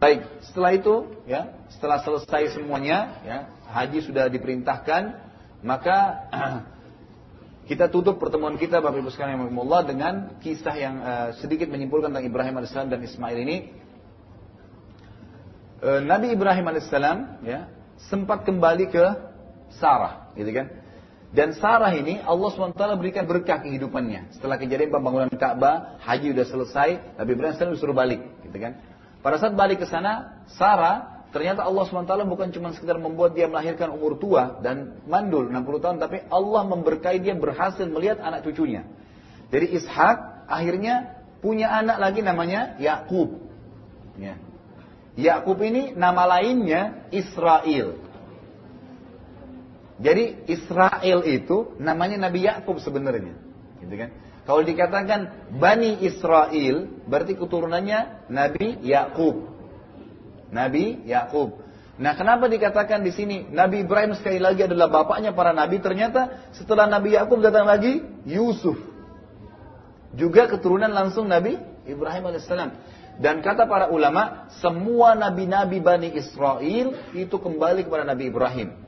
Baik, 0.00 0.24
setelah 0.48 0.72
itu 0.72 0.94
ya, 1.28 1.52
setelah 1.68 2.00
selesai 2.00 2.56
semuanya 2.56 3.20
ya, 3.20 3.38
haji 3.68 4.00
sudah 4.00 4.32
diperintahkan, 4.32 5.02
maka 5.60 6.24
kita 7.70 7.86
tutup 7.86 8.18
pertemuan 8.18 8.58
kita 8.58 8.82
Bapak 8.82 8.98
Ibu 8.98 9.14
sekalian 9.14 9.46
Allah 9.46 9.80
dengan 9.86 10.14
kisah 10.42 10.74
yang 10.74 10.94
uh, 10.98 11.28
sedikit 11.38 11.70
menyimpulkan 11.70 12.10
tentang 12.10 12.26
Ibrahim 12.26 12.58
alaihissalam 12.58 12.90
dan 12.90 12.98
Ismail 12.98 13.38
ini. 13.46 13.56
Uh, 15.78 16.02
Nabi 16.02 16.34
Ibrahim 16.34 16.66
alaihissalam 16.66 17.46
ya 17.46 17.70
sempat 18.10 18.42
kembali 18.42 18.90
ke 18.90 19.04
Sarah, 19.78 20.34
gitu 20.34 20.50
kan? 20.50 20.66
Dan 21.30 21.54
Sarah 21.54 21.94
ini 21.94 22.18
Allah 22.18 22.50
SWT 22.50 22.82
berikan 22.98 23.30
berkah 23.30 23.62
kehidupannya. 23.62 24.34
Setelah 24.34 24.58
kejadian 24.58 24.90
pembangunan 24.90 25.30
Ka'bah, 25.30 25.94
haji 26.02 26.34
sudah 26.34 26.46
selesai, 26.50 26.88
Nabi 27.22 27.38
Ibrahim 27.38 27.54
alaihissalam 27.54 27.74
disuruh 27.78 27.94
balik, 27.94 28.18
gitu 28.50 28.58
kan? 28.58 28.82
Pada 29.22 29.38
saat 29.38 29.54
balik 29.54 29.78
ke 29.78 29.86
sana, 29.86 30.42
Sarah 30.58 31.19
Ternyata 31.30 31.62
Allah 31.62 31.86
SWT 31.86 32.26
bukan 32.26 32.50
cuma 32.50 32.74
sekedar 32.74 32.98
membuat 32.98 33.38
dia 33.38 33.46
melahirkan 33.46 33.94
umur 33.94 34.18
tua 34.18 34.58
dan 34.66 34.98
mandul 35.06 35.46
60 35.46 35.62
tahun, 35.78 35.96
tapi 36.02 36.26
Allah 36.26 36.62
memberkahi 36.66 37.22
dia 37.22 37.38
berhasil 37.38 37.86
melihat 37.86 38.18
anak 38.18 38.42
cucunya. 38.42 38.82
Dari 39.46 39.70
Ishak 39.78 40.46
akhirnya 40.50 41.22
punya 41.38 41.70
anak 41.70 42.02
lagi 42.02 42.20
namanya 42.26 42.74
Yakub. 42.82 43.38
Ya. 44.18 44.42
Yakub 45.14 45.58
ini 45.62 45.94
nama 45.94 46.26
lainnya 46.38 47.06
Israel. 47.14 47.98
Jadi 50.00 50.48
Israel 50.48 51.28
itu 51.28 51.76
namanya 51.78 52.26
Nabi 52.26 52.48
Yakub 52.48 52.80
sebenarnya. 52.82 53.36
Gitu 53.78 53.94
kan? 53.94 54.10
Kalau 54.48 54.62
dikatakan 54.64 55.20
Bani 55.60 56.00
Israel, 56.02 56.88
berarti 57.06 57.36
keturunannya 57.36 58.26
Nabi 58.32 58.80
Yakub. 58.82 59.59
Nabi 60.50 61.02
Yakub. 61.06 61.58
Nah, 62.00 62.16
kenapa 62.16 62.48
dikatakan 62.48 63.04
di 63.04 63.12
sini 63.12 63.44
Nabi 63.52 63.84
Ibrahim 63.84 64.16
sekali 64.16 64.40
lagi 64.40 64.64
adalah 64.64 64.88
bapaknya 64.88 65.36
para 65.36 65.52
nabi? 65.52 65.84
Ternyata 65.84 66.48
setelah 66.56 66.88
Nabi 66.88 67.12
Yakub 67.12 67.44
datang 67.44 67.68
lagi 67.68 68.00
Yusuf. 68.24 68.76
Juga 70.16 70.48
keturunan 70.48 70.90
langsung 70.90 71.28
Nabi 71.28 71.60
Ibrahim 71.84 72.32
alaihissalam. 72.32 72.72
Dan 73.20 73.44
kata 73.44 73.68
para 73.68 73.92
ulama, 73.92 74.48
semua 74.64 75.12
nabi-nabi 75.12 75.76
Bani 75.84 76.08
Israel 76.16 77.12
itu 77.12 77.36
kembali 77.36 77.84
kepada 77.84 78.08
Nabi 78.08 78.32
Ibrahim. 78.32 78.80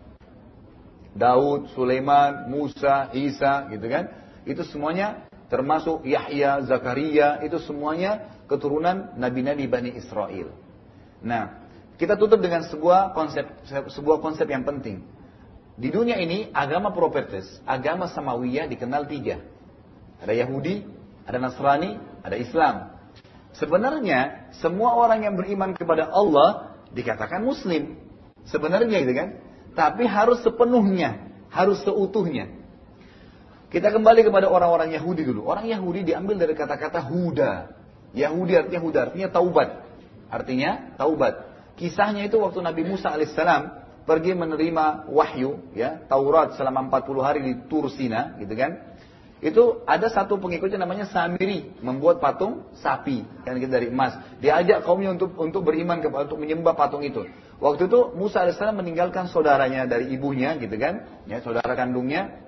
Daud, 1.12 1.68
Sulaiman, 1.77 2.48
Musa, 2.48 3.12
Isa, 3.12 3.68
gitu 3.68 3.85
kan? 3.92 4.09
Itu 4.48 4.64
semuanya 4.64 5.29
termasuk 5.53 6.09
Yahya, 6.09 6.64
Zakaria, 6.64 7.44
itu 7.44 7.61
semuanya 7.61 8.40
keturunan 8.48 9.12
nabi-nabi 9.20 9.68
Bani 9.68 9.92
Israel. 9.92 10.48
Nah, 11.22 11.62
kita 11.96 12.18
tutup 12.18 12.42
dengan 12.42 12.66
sebuah 12.66 13.14
konsep 13.14 13.46
sebuah 13.66 14.18
konsep 14.18 14.46
yang 14.50 14.66
penting. 14.66 15.06
Di 15.78 15.88
dunia 15.88 16.20
ini 16.20 16.52
agama 16.52 16.92
propetes, 16.92 17.48
agama 17.64 18.11
Samawiyah 18.11 18.68
dikenal 18.68 19.08
tiga. 19.08 19.40
Ada 20.20 20.35
Yahudi, 20.37 20.85
ada 21.24 21.38
Nasrani, 21.40 21.96
ada 22.20 22.37
Islam. 22.37 22.74
Sebenarnya 23.56 24.50
semua 24.61 24.96
orang 24.96 25.24
yang 25.24 25.35
beriman 25.38 25.72
kepada 25.72 26.08
Allah 26.11 26.78
dikatakan 26.92 27.40
Muslim. 27.40 27.96
Sebenarnya 28.48 29.02
gitu 29.02 29.14
kan. 29.16 29.28
Tapi 29.72 30.04
harus 30.04 30.44
sepenuhnya, 30.44 31.32
harus 31.48 31.80
seutuhnya. 31.80 32.52
Kita 33.72 33.88
kembali 33.88 34.28
kepada 34.28 34.52
orang-orang 34.52 34.92
Yahudi 34.92 35.24
dulu. 35.24 35.48
Orang 35.48 35.64
Yahudi 35.64 36.04
diambil 36.04 36.37
dari 36.37 36.52
kata-kata 36.52 37.00
Huda. 37.08 37.72
Yahudi 38.12 38.52
artinya 38.52 38.80
Huda, 38.85 38.98
artinya 39.08 39.28
taubat. 39.32 39.91
Artinya 40.33 40.97
taubat. 40.97 41.53
Kisahnya 41.77 42.25
itu 42.25 42.40
waktu 42.40 42.64
Nabi 42.64 42.88
Musa 42.88 43.12
alaihissalam 43.12 43.85
pergi 44.09 44.33
menerima 44.33 45.12
wahyu, 45.12 45.61
ya 45.77 46.01
Taurat 46.09 46.57
selama 46.57 46.88
40 46.88 47.21
hari 47.21 47.40
di 47.45 47.53
Tur 47.68 47.92
Sina, 47.92 48.35
gitu 48.40 48.57
kan? 48.57 48.97
Itu 49.42 49.83
ada 49.90 50.07
satu 50.07 50.38
pengikutnya 50.38 50.79
namanya 50.79 51.11
Samiri 51.11 51.75
membuat 51.83 52.23
patung 52.23 52.62
sapi 52.79 53.27
kan 53.42 53.59
gitu 53.59 53.75
dari 53.75 53.90
emas. 53.90 54.14
Diajak 54.38 54.87
kaumnya 54.87 55.18
untuk 55.18 55.35
untuk 55.35 55.66
beriman 55.66 55.99
kepada 55.99 56.31
untuk 56.31 56.38
menyembah 56.38 56.79
patung 56.79 57.03
itu. 57.03 57.27
Waktu 57.59 57.90
itu 57.90 58.14
Musa 58.14 58.47
alaihissalam 58.47 58.79
meninggalkan 58.79 59.27
saudaranya 59.27 59.83
dari 59.90 60.14
ibunya 60.14 60.55
gitu 60.62 60.79
kan, 60.79 61.27
ya 61.27 61.42
saudara 61.42 61.75
kandungnya 61.75 62.38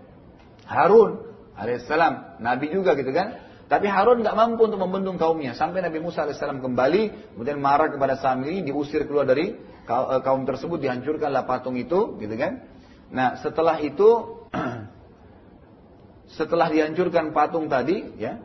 Harun 0.70 1.18
alaihissalam, 1.59 2.38
nabi 2.38 2.70
juga 2.70 2.94
gitu 2.94 3.11
kan. 3.11 3.42
Tapi 3.74 3.90
Harun 3.90 4.22
nggak 4.22 4.38
mampu 4.38 4.70
untuk 4.70 4.78
membendung 4.78 5.18
kaumnya. 5.18 5.58
Sampai 5.58 5.82
Nabi 5.82 5.98
Musa 5.98 6.22
AS 6.22 6.38
kembali, 6.38 7.34
kemudian 7.34 7.58
marah 7.58 7.90
kepada 7.90 8.14
Samiri, 8.14 8.62
diusir 8.62 9.02
keluar 9.02 9.26
dari 9.26 9.50
eh, 9.50 10.20
kaum 10.22 10.46
tersebut, 10.46 10.78
dihancurkanlah 10.78 11.42
patung 11.42 11.74
itu, 11.74 12.14
gitu 12.22 12.34
kan? 12.38 12.62
Nah, 13.10 13.34
setelah 13.42 13.82
itu, 13.82 14.46
setelah 16.38 16.70
dihancurkan 16.70 17.34
patung 17.34 17.66
tadi, 17.66 18.14
ya, 18.14 18.38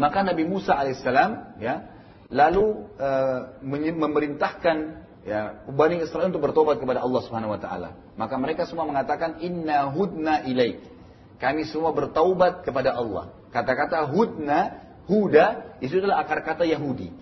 maka 0.00 0.24
Nabi 0.24 0.48
Musa 0.48 0.80
alaihissalam, 0.80 1.60
ya, 1.60 1.84
lalu 2.32 2.88
e, 2.98 3.10
memerintahkan 3.94 4.76
ya 5.22 5.62
Bani 5.70 6.02
Israel 6.02 6.34
untuk 6.34 6.50
bertobat 6.50 6.82
kepada 6.82 6.98
Allah 7.04 7.20
Subhanahu 7.22 7.54
Wa 7.54 7.60
Taala. 7.62 7.90
Maka 8.18 8.34
mereka 8.34 8.66
semua 8.66 8.90
mengatakan 8.90 9.38
Inna 9.38 9.86
hudna 9.94 10.42
ilaik. 10.42 10.82
Kami 11.38 11.62
semua 11.70 11.94
bertaubat 11.94 12.66
kepada 12.66 12.90
Allah. 12.90 13.30
Kata-kata 13.54 14.02
hudna, 14.10 14.82
huda, 15.06 15.78
itu 15.78 16.02
adalah 16.02 16.26
akar 16.26 16.42
kata 16.42 16.66
Yahudi. 16.66 17.14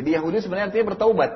Jadi 0.00 0.08
Yahudi 0.16 0.40
sebenarnya 0.40 0.72
artinya 0.72 0.86
bertaubat. 0.96 1.30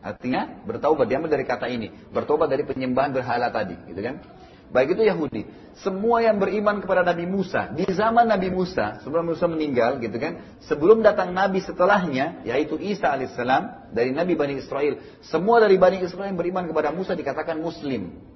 Artinya 0.00 0.40
bertaubat, 0.64 1.04
diambil 1.04 1.30
dari 1.36 1.44
kata 1.44 1.68
ini. 1.68 1.92
Bertobat 2.10 2.48
dari 2.48 2.64
penyembahan 2.64 3.12
berhala 3.12 3.52
tadi, 3.52 3.76
gitu 3.92 4.00
kan. 4.00 4.24
Baik 4.72 4.96
itu 4.96 5.04
Yahudi. 5.04 5.44
Semua 5.84 6.24
yang 6.24 6.40
beriman 6.40 6.80
kepada 6.80 7.04
Nabi 7.04 7.28
Musa, 7.28 7.68
di 7.76 7.84
zaman 7.92 8.24
Nabi 8.24 8.48
Musa, 8.48 9.04
sebelum 9.04 9.28
Musa 9.28 9.44
meninggal, 9.44 10.00
gitu 10.00 10.16
kan. 10.16 10.40
Sebelum 10.64 11.04
datang 11.04 11.36
Nabi 11.36 11.60
setelahnya, 11.60 12.40
yaitu 12.48 12.80
Isa 12.80 13.12
alaihissalam, 13.12 13.92
dari 13.92 14.16
Nabi 14.16 14.32
Bani 14.32 14.56
Israel. 14.56 14.96
Semua 15.28 15.60
dari 15.60 15.76
Bani 15.76 16.00
Israel 16.00 16.32
yang 16.32 16.40
beriman 16.40 16.64
kepada 16.64 16.88
Musa 16.88 17.12
dikatakan 17.12 17.60
Muslim. 17.60 18.31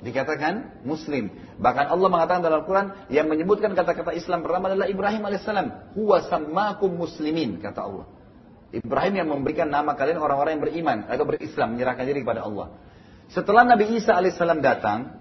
Dikatakan 0.00 0.80
Muslim. 0.88 1.28
Bahkan 1.60 1.92
Allah 1.92 2.08
mengatakan 2.08 2.40
dalam 2.40 2.64
Al-Quran 2.64 2.86
yang 3.12 3.28
menyebutkan 3.28 3.76
kata-kata 3.76 4.16
Islam 4.16 4.40
pertama 4.40 4.72
adalah 4.72 4.88
Ibrahim 4.88 5.28
alaihissalam. 5.28 5.92
Huwa 5.92 6.24
sammakum 6.24 6.96
muslimin, 6.96 7.60
kata 7.60 7.84
Allah. 7.84 8.08
Ibrahim 8.72 9.14
yang 9.20 9.28
memberikan 9.28 9.68
nama 9.68 9.92
kalian 9.98 10.16
orang-orang 10.22 10.56
yang 10.56 10.64
beriman 10.64 10.98
atau 11.04 11.26
berislam, 11.28 11.76
menyerahkan 11.76 12.06
diri 12.06 12.24
kepada 12.24 12.48
Allah. 12.48 12.72
Setelah 13.28 13.68
Nabi 13.68 13.98
Isa 13.98 14.16
alaihissalam 14.16 14.64
datang, 14.64 15.20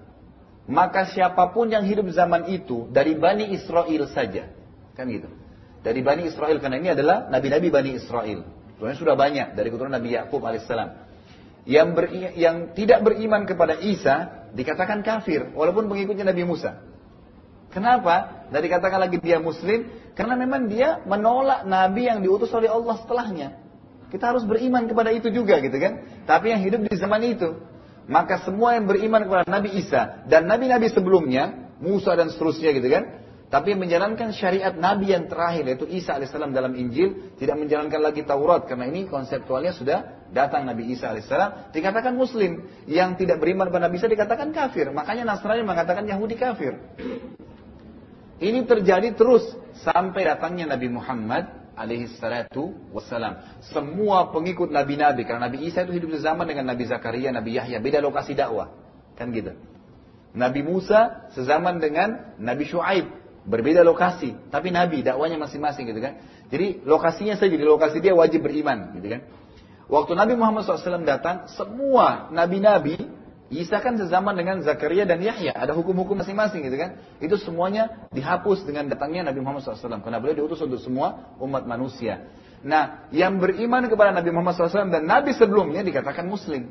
maka 0.69 1.09
siapa 1.09 1.49
pun 1.49 1.67
yang 1.67 1.83
hidup 1.83 2.07
zaman 2.13 2.47
itu 2.47 2.87
dari 2.93 3.17
Bani 3.17 3.51
Israel 3.51 4.05
saja. 4.13 4.47
Kan 4.93 5.09
gitu. 5.09 5.27
Dari 5.81 5.99
Bani 6.05 6.29
Israel, 6.29 6.61
karena 6.61 6.77
ini 6.79 6.93
adalah 6.93 7.27
Nabi-Nabi 7.27 7.67
Bani 7.67 7.91
Israel. 7.97 8.45
Sebenarnya 8.77 8.99
sudah 8.99 9.15
banyak 9.17 9.47
dari 9.59 9.67
keturunan 9.73 9.97
Nabi 9.97 10.15
Yakub 10.15 10.39
alaihissalam. 10.39 11.08
Yang, 11.67 11.89
ber, 11.93 12.05
yang 12.39 12.55
tidak 12.73 13.03
beriman 13.03 13.43
kepada 13.43 13.77
Isa 13.79 14.47
dikatakan 14.55 15.03
kafir 15.05 15.51
walaupun 15.53 15.91
pengikutnya 15.91 16.27
Nabi 16.27 16.43
Musa. 16.47 16.81
Kenapa? 17.69 18.47
Dari 18.49 18.65
katakan 18.65 18.97
lagi 18.97 19.21
dia 19.21 19.37
muslim 19.37 19.85
karena 20.17 20.33
memang 20.33 20.65
dia 20.65 21.05
menolak 21.05 21.69
nabi 21.69 22.09
yang 22.09 22.25
diutus 22.25 22.49
oleh 22.49 22.65
Allah 22.65 22.97
setelahnya. 22.97 23.61
Kita 24.09 24.33
harus 24.33 24.41
beriman 24.41 24.89
kepada 24.89 25.13
itu 25.13 25.29
juga 25.29 25.61
gitu 25.61 25.77
kan. 25.77 26.25
Tapi 26.25 26.49
yang 26.49 26.65
hidup 26.65 26.81
di 26.89 26.97
zaman 26.97 27.21
itu. 27.29 27.61
Maka 28.09 28.41
semua 28.41 28.73
yang 28.73 28.89
beriman 28.89 29.21
kepada 29.21 29.45
Nabi 29.45 29.69
Isa 29.77 30.25
dan 30.25 30.49
nabi-nabi 30.49 30.89
sebelumnya, 30.89 31.69
Musa 31.77 32.17
dan 32.17 32.33
seterusnya 32.33 32.73
gitu 32.73 32.89
kan, 32.89 33.18
tapi 33.49 33.73
menjalankan 33.73 34.29
syariat 34.29 34.77
Nabi 34.77 35.09
yang 35.09 35.25
terakhir 35.25 35.65
yaitu 35.65 35.89
Isa 35.89 36.13
alaihissalam 36.13 36.53
dalam 36.53 36.77
Injil 36.77 37.33
tidak 37.41 37.57
menjalankan 37.57 37.97
lagi 37.97 38.21
Taurat. 38.21 38.69
Karena 38.69 38.85
ini 38.85 39.09
konseptualnya 39.09 39.73
sudah 39.73 40.29
datang 40.29 40.69
Nabi 40.69 40.93
Isa 40.93 41.09
alaihissalam. 41.09 41.73
Dikatakan 41.73 42.13
Muslim. 42.13 42.69
Yang 42.85 43.25
tidak 43.25 43.41
beriman 43.41 43.73
kepada 43.73 43.89
Nabi 43.89 43.97
Isa 43.97 44.05
dikatakan 44.05 44.53
kafir. 44.53 44.93
Makanya 44.93 45.25
Nasrani 45.25 45.65
mengatakan 45.65 46.05
Yahudi 46.05 46.37
kafir. 46.37 46.77
Ini 48.37 48.69
terjadi 48.69 49.17
terus 49.17 49.41
sampai 49.81 50.29
datangnya 50.29 50.69
Nabi 50.77 50.87
Muhammad 50.93 51.73
alaihi 51.73 52.05
salatu 52.21 52.77
wassalam. 52.93 53.65
Semua 53.73 54.29
pengikut 54.29 54.69
nabi-nabi 54.69 55.25
karena 55.25 55.49
Nabi 55.49 55.65
Isa 55.65 55.81
itu 55.89 55.97
hidup 55.97 56.13
di 56.13 56.19
zaman 56.21 56.45
dengan 56.45 56.69
Nabi 56.69 56.85
Zakaria, 56.85 57.33
Nabi 57.33 57.57
Yahya, 57.57 57.81
beda 57.81 57.97
lokasi 57.97 58.37
dakwah. 58.37 58.69
Kan 59.17 59.33
gitu. 59.33 59.57
Nabi 60.37 60.61
Musa 60.61 61.31
sezaman 61.33 61.81
dengan 61.81 62.37
Nabi 62.37 62.69
Shu'aib, 62.69 63.09
berbeda 63.49 63.81
lokasi, 63.81 64.37
tapi 64.53 64.69
nabi 64.69 65.01
dakwanya 65.01 65.41
masing-masing 65.41 65.89
gitu 65.89 65.99
kan. 65.99 66.21
Jadi 66.53 66.85
lokasinya 66.85 67.33
saja 67.33 67.51
di 67.51 67.65
lokasi 67.65 67.97
dia 67.97 68.13
wajib 68.13 68.45
beriman 68.45 68.93
gitu 68.93 69.09
kan. 69.17 69.21
Waktu 69.89 70.13
Nabi 70.13 70.37
Muhammad 70.37 70.69
SAW 70.69 71.01
datang, 71.01 71.49
semua 71.49 72.29
nabi-nabi 72.29 73.17
Isa 73.49 73.81
kan 73.81 73.97
sezaman 73.97 74.37
dengan 74.37 74.61
Zakaria 74.61 75.09
dan 75.09 75.25
Yahya, 75.25 75.57
ada 75.57 75.73
hukum-hukum 75.73 76.21
masing-masing 76.21 76.61
gitu 76.61 76.77
kan. 76.77 77.01
Itu 77.17 77.33
semuanya 77.41 78.05
dihapus 78.13 78.61
dengan 78.61 78.85
datangnya 78.85 79.33
Nabi 79.33 79.41
Muhammad 79.41 79.65
SAW. 79.65 80.05
Karena 80.05 80.21
beliau 80.21 80.45
diutus 80.45 80.61
untuk 80.61 80.77
semua 80.77 81.33
umat 81.41 81.65
manusia. 81.65 82.29
Nah, 82.61 83.09
yang 83.09 83.41
beriman 83.41 83.89
kepada 83.89 84.13
Nabi 84.13 84.29
Muhammad 84.29 84.53
SAW 84.53 84.93
dan 84.93 85.09
Nabi 85.09 85.33
sebelumnya 85.33 85.81
dikatakan 85.81 86.29
Muslim. 86.29 86.69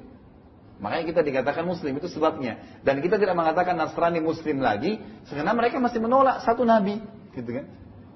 Makanya 0.79 1.05
kita 1.11 1.21
dikatakan 1.27 1.67
Muslim 1.67 1.99
itu 1.99 2.07
sebabnya. 2.07 2.63
Dan 2.87 3.03
kita 3.03 3.19
tidak 3.19 3.35
mengatakan 3.35 3.75
Nasrani 3.75 4.23
Muslim 4.23 4.63
lagi, 4.63 5.03
karena 5.27 5.53
mereka 5.55 5.83
masih 5.83 5.99
menolak 5.99 6.47
satu 6.47 6.63
Nabi, 6.63 7.03
gitu 7.35 7.51
kan. 7.51 7.67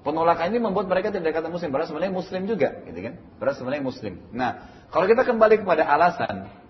Penolakan 0.03 0.51
ini 0.51 0.59
membuat 0.59 0.91
mereka 0.91 1.11
tidak 1.11 1.31
dikatakan 1.31 1.51
Muslim, 1.55 1.71
padahal 1.71 1.89
sebenarnya 1.91 2.13
Muslim 2.15 2.41
juga, 2.47 2.69
gitu 2.87 2.99
kan. 2.99 3.13
Padahal 3.39 3.55
sebenarnya 3.59 3.83
Muslim. 3.83 4.13
Nah, 4.31 4.51
kalau 4.91 5.05
kita 5.07 5.23
kembali 5.27 5.63
kepada 5.63 5.87
alasan 5.87 6.63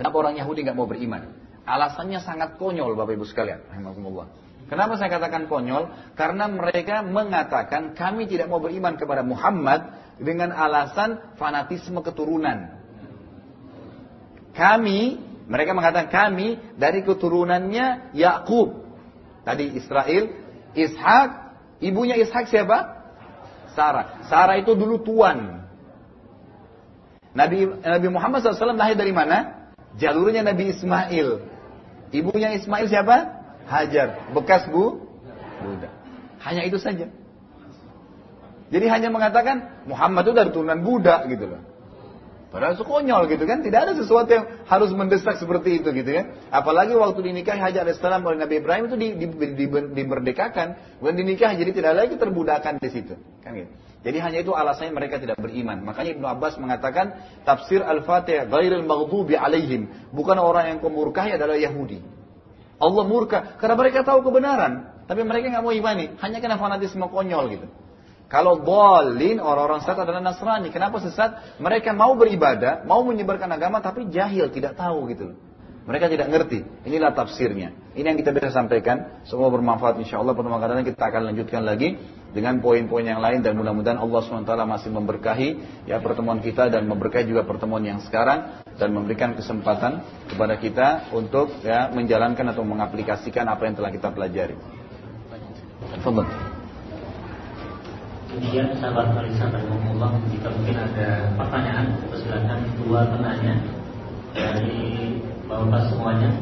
Kenapa 0.00 0.16
orang 0.16 0.40
Yahudi 0.40 0.64
nggak 0.64 0.78
mau 0.80 0.88
beriman? 0.88 1.28
Alasannya 1.68 2.24
sangat 2.24 2.56
konyol 2.56 2.96
Bapak 2.96 3.20
Ibu 3.20 3.28
sekalian. 3.28 3.68
Kenapa 4.64 4.96
saya 4.96 5.12
katakan 5.12 5.44
konyol? 5.44 6.16
Karena 6.16 6.48
mereka 6.48 7.04
mengatakan 7.04 7.92
kami 7.92 8.24
tidak 8.24 8.48
mau 8.48 8.64
beriman 8.64 8.96
kepada 8.96 9.20
Muhammad 9.20 9.92
dengan 10.16 10.56
alasan 10.56 11.36
fanatisme 11.36 12.00
keturunan. 12.00 12.80
Kami, 14.56 15.20
mereka 15.50 15.74
mengatakan 15.74 16.06
kami 16.14 16.62
dari 16.78 17.02
keturunannya 17.02 18.14
Yakub. 18.14 18.86
Tadi 19.42 19.74
Israel, 19.74 20.30
Ishak, 20.78 21.28
ibunya 21.82 22.14
Ishak 22.14 22.46
siapa? 22.46 23.02
Sarah. 23.74 24.22
Sarah 24.30 24.62
itu 24.62 24.78
dulu 24.78 25.02
tuan. 25.02 25.66
Nabi 27.34 27.66
Nabi 27.66 28.08
Muhammad 28.14 28.46
SAW 28.46 28.78
lahir 28.78 28.94
dari 28.94 29.10
mana? 29.10 29.70
Jalurnya 29.98 30.46
Nabi 30.46 30.70
Ismail. 30.70 31.42
Ibunya 32.14 32.54
Ismail 32.54 32.86
siapa? 32.86 33.42
Hajar. 33.66 34.30
Bekas 34.30 34.70
bu? 34.70 35.02
Buddha. 35.66 35.90
Hanya 36.46 36.62
itu 36.62 36.78
saja. 36.78 37.10
Jadi 38.70 38.86
hanya 38.86 39.10
mengatakan 39.10 39.82
Muhammad 39.90 40.30
itu 40.30 40.34
dari 40.34 40.50
turunan 40.54 40.78
Buddha 40.78 41.26
gitu 41.26 41.50
loh. 41.50 41.62
Padahal 42.50 42.74
itu 42.74 42.82
gitu 43.38 43.44
kan. 43.46 43.62
Tidak 43.62 43.80
ada 43.80 43.94
sesuatu 43.94 44.26
yang 44.26 44.66
harus 44.66 44.90
mendesak 44.90 45.38
seperti 45.38 45.78
itu 45.78 45.88
gitu 45.94 46.10
kan. 46.10 46.34
Apalagi 46.50 46.98
waktu 46.98 47.30
dinikahi 47.30 47.62
Hajar 47.62 47.86
alaihissalam 47.86 48.26
oleh 48.26 48.42
Nabi 48.42 48.58
Ibrahim 48.58 48.90
itu 48.90 48.96
di, 48.98 49.08
di, 49.14 49.26
di, 49.30 49.66
di. 49.70 50.02
Bukan 50.98 51.14
dinikahi 51.14 51.54
jadi 51.62 51.70
tidak 51.70 51.92
lagi 51.94 52.14
terbudakan 52.18 52.82
di 52.82 52.90
situ. 52.90 53.14
Kan 53.46 53.54
gitu. 53.54 53.70
Jadi 54.00 54.18
hanya 54.18 54.38
itu 54.40 54.50
alasannya 54.56 54.96
mereka 54.96 55.22
tidak 55.22 55.38
beriman. 55.38 55.84
Makanya 55.84 56.16
Ibnu 56.16 56.26
Abbas 56.26 56.56
mengatakan 56.56 57.20
tafsir 57.46 57.84
Al-Fatihah 57.84 58.48
ghairil 58.48 58.82
maghdubi 58.82 59.38
alaihim. 59.38 60.10
Bukan 60.10 60.40
orang 60.40 60.74
yang 60.74 60.78
kemurkahi 60.82 61.36
adalah 61.36 61.54
Yahudi. 61.54 62.00
Allah 62.80 63.04
murka 63.04 63.60
karena 63.60 63.76
mereka 63.76 64.00
tahu 64.00 64.24
kebenaran, 64.24 65.04
tapi 65.04 65.20
mereka 65.20 65.52
nggak 65.52 65.60
mau 65.60 65.74
imani, 65.76 66.16
hanya 66.16 66.40
karena 66.40 66.56
fanatisme 66.56 67.04
konyol 67.12 67.44
gitu. 67.52 67.68
Kalau 68.30 68.62
bolin 68.62 69.42
orang-orang 69.42 69.82
sesat 69.82 70.06
adalah 70.06 70.22
Nasrani. 70.22 70.70
Kenapa 70.70 71.02
sesat? 71.02 71.58
Mereka 71.58 71.90
mau 71.98 72.14
beribadah, 72.14 72.86
mau 72.86 73.02
menyebarkan 73.02 73.50
agama, 73.50 73.82
tapi 73.82 74.06
jahil, 74.06 74.46
tidak 74.54 74.78
tahu 74.78 75.10
gitu 75.10 75.34
Mereka 75.90 76.06
tidak 76.06 76.30
ngerti. 76.30 76.62
Inilah 76.86 77.10
tafsirnya. 77.10 77.74
Ini 77.98 78.06
yang 78.06 78.14
kita 78.14 78.30
bisa 78.30 78.54
sampaikan. 78.54 79.18
Semua 79.26 79.50
bermanfaat 79.50 79.98
insya 79.98 80.22
Allah. 80.22 80.38
Pertemuan 80.38 80.62
kadang 80.62 80.86
kita 80.86 81.02
akan 81.02 81.34
lanjutkan 81.34 81.66
lagi 81.66 81.98
dengan 82.30 82.62
poin-poin 82.62 83.02
yang 83.02 83.18
lain 83.18 83.42
dan 83.42 83.58
mudah-mudahan 83.58 83.98
Allah 83.98 84.20
SWT 84.22 84.54
masih 84.62 84.94
memberkahi 84.94 85.48
ya 85.90 85.98
pertemuan 85.98 86.38
kita 86.38 86.70
dan 86.70 86.86
memberkahi 86.86 87.26
juga 87.26 87.42
pertemuan 87.42 87.82
yang 87.82 87.98
sekarang 88.06 88.62
dan 88.78 88.94
memberikan 88.94 89.34
kesempatan 89.34 90.06
kepada 90.30 90.54
kita 90.62 91.10
untuk 91.10 91.50
ya 91.66 91.90
menjalankan 91.90 92.54
atau 92.54 92.62
mengaplikasikan 92.62 93.50
apa 93.50 93.66
yang 93.66 93.74
telah 93.74 93.90
kita 93.90 94.14
pelajari. 94.14 94.54
Tafadhol. 95.98 96.59
Kemudian 98.40 98.72
sahabat 98.80 99.12
Marisa 99.12 99.52
Allah 99.52 100.16
jika 100.32 100.48
mungkin 100.48 100.72
ada 100.80 101.28
pertanyaan 101.36 101.92
silakan 102.16 102.64
dua 102.80 103.04
penanya 103.12 103.52
dari 104.32 105.20
bapak 105.44 105.92
semuanya. 105.92 106.32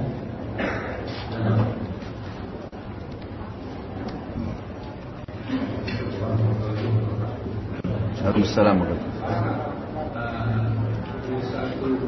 Waalaikumsalam. 8.22 8.78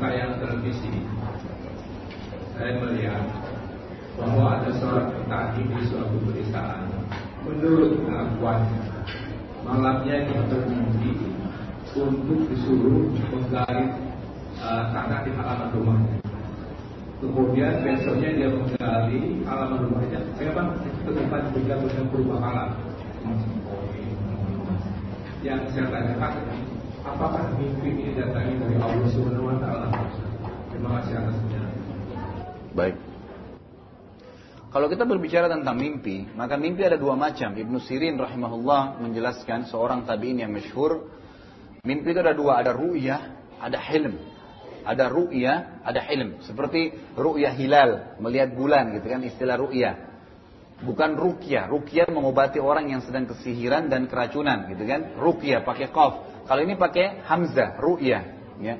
Tayangan 0.00 0.38
televisi, 0.38 1.02
saya 2.54 2.72
melihat 2.78 3.26
bahwa 4.16 4.62
ada 4.62 4.70
seorang 4.78 5.12
petani 5.18 5.66
di 5.66 5.82
suatu 5.90 6.16
pedesaan. 6.24 6.88
Menurut 7.44 8.00
pengakuannya, 8.00 8.80
malamnya 9.64 10.24
dia 10.24 10.40
bermimpi 10.48 11.12
untuk 11.96 12.40
disuruh 12.48 13.10
menggali 13.34 13.86
uh, 14.62 14.84
tanah 14.94 15.20
di 15.26 15.30
halaman 15.34 15.68
rumahnya. 15.74 16.16
Kemudian 17.20 17.84
besoknya 17.84 18.30
dia 18.32 18.48
menggali 18.48 19.44
halaman 19.44 19.80
rumahnya, 19.90 20.20
memang 20.40 20.68
tempat 21.04 21.42
dengan 21.52 22.06
berubah 22.08 22.38
alam. 22.40 22.70
Yang 25.40 25.72
saya 25.72 25.88
tanyakan, 25.88 26.32
apakah 27.04 27.44
mimpi 27.56 27.88
ini 27.96 28.12
datangnya 28.12 28.60
dari 28.60 28.76
Allah 28.76 29.08
Subhanahu 29.08 29.48
Wa 29.48 29.56
Taala? 29.60 29.88
Terima 30.68 30.88
kasih 31.00 31.14
atas 31.16 31.36
Baik. 32.70 33.09
Kalau 34.70 34.86
kita 34.86 35.02
berbicara 35.02 35.50
tentang 35.50 35.74
mimpi, 35.74 36.30
maka 36.38 36.54
mimpi 36.54 36.86
ada 36.86 36.94
dua 36.94 37.18
macam. 37.18 37.58
Ibnu 37.58 37.82
Sirin 37.82 38.14
rahimahullah 38.14 39.02
menjelaskan 39.02 39.66
seorang 39.66 40.06
tabi'in 40.06 40.46
yang 40.46 40.54
masyhur, 40.54 41.10
mimpi 41.82 42.14
itu 42.14 42.22
ada 42.22 42.30
dua, 42.38 42.62
ada 42.62 42.70
ru'yah, 42.70 43.20
ada 43.58 43.78
hilm. 43.82 44.14
Ada 44.86 45.10
ru'yah, 45.10 45.82
ada 45.82 46.00
hilm. 46.06 46.38
Seperti 46.46 46.94
ru'yah 47.18 47.50
hilal, 47.58 47.90
melihat 48.22 48.54
bulan 48.54 48.94
gitu 48.94 49.10
kan 49.10 49.26
istilah 49.26 49.58
ru'yah. 49.58 50.06
Bukan 50.80 51.18
rukyah. 51.18 51.68
Rukyah 51.68 52.08
mengobati 52.08 52.56
orang 52.56 52.88
yang 52.88 53.04
sedang 53.04 53.28
kesihiran 53.28 53.92
dan 53.92 54.08
keracunan 54.08 54.70
gitu 54.70 54.86
kan. 54.86 55.18
Rukyah 55.18 55.60
pakai 55.66 55.92
qaf. 55.92 56.46
Kalau 56.46 56.62
ini 56.62 56.78
pakai 56.78 57.26
hamzah, 57.26 57.76
ru'yah. 57.76 58.22
Ya. 58.62 58.74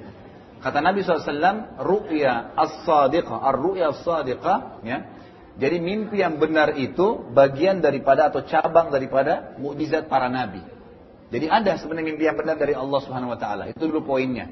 Kata 0.61 0.79
Nabi 0.85 1.03
SAW, 1.03 1.83
ru'ya 1.83 2.53
as-sadiqah, 2.53 3.43
ar-ru'ya 3.43 3.97
as-sadiqah, 3.97 4.85
ya, 4.85 4.99
jadi 5.61 5.77
mimpi 5.77 6.25
yang 6.25 6.41
benar 6.41 6.73
itu 6.81 7.21
bagian 7.37 7.85
daripada 7.85 8.33
atau 8.33 8.41
cabang 8.49 8.89
daripada 8.89 9.53
mukjizat 9.61 10.09
para 10.09 10.33
nabi. 10.33 10.65
Jadi 11.29 11.47
ada 11.53 11.77
sebenarnya 11.77 12.17
mimpi 12.17 12.25
yang 12.25 12.41
benar 12.41 12.57
dari 12.57 12.73
Allah 12.73 12.99
Subhanahu 13.05 13.37
wa 13.37 13.39
taala. 13.39 13.69
Itu 13.69 13.93
dulu 13.93 14.09
poinnya. 14.09 14.49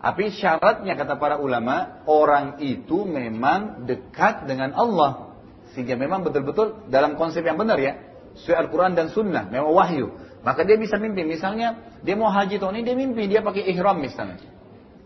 Tapi 0.00 0.32
syaratnya 0.32 0.94
kata 0.96 1.18
para 1.18 1.42
ulama, 1.42 2.06
orang 2.06 2.62
itu 2.62 3.02
memang 3.02 3.84
dekat 3.84 4.46
dengan 4.46 4.72
Allah. 4.78 5.36
Sehingga 5.74 5.98
memang 5.98 6.24
betul-betul 6.24 6.88
dalam 6.88 7.18
konsep 7.20 7.42
yang 7.44 7.60
benar 7.60 7.76
ya. 7.76 7.98
Sesuai 8.40 8.70
Al-Quran 8.70 8.94
dan 8.96 9.12
Sunnah, 9.12 9.50
memang 9.50 9.74
wahyu. 9.74 10.16
Maka 10.40 10.64
dia 10.64 10.80
bisa 10.80 10.96
mimpi. 10.96 11.26
Misalnya, 11.28 11.98
dia 12.00 12.16
mau 12.16 12.32
haji 12.32 12.56
tahun 12.56 12.80
ini, 12.80 12.84
dia 12.86 12.96
mimpi. 12.96 13.22
Dia 13.28 13.44
pakai 13.44 13.68
ihram 13.68 14.00
misalnya. 14.00 14.40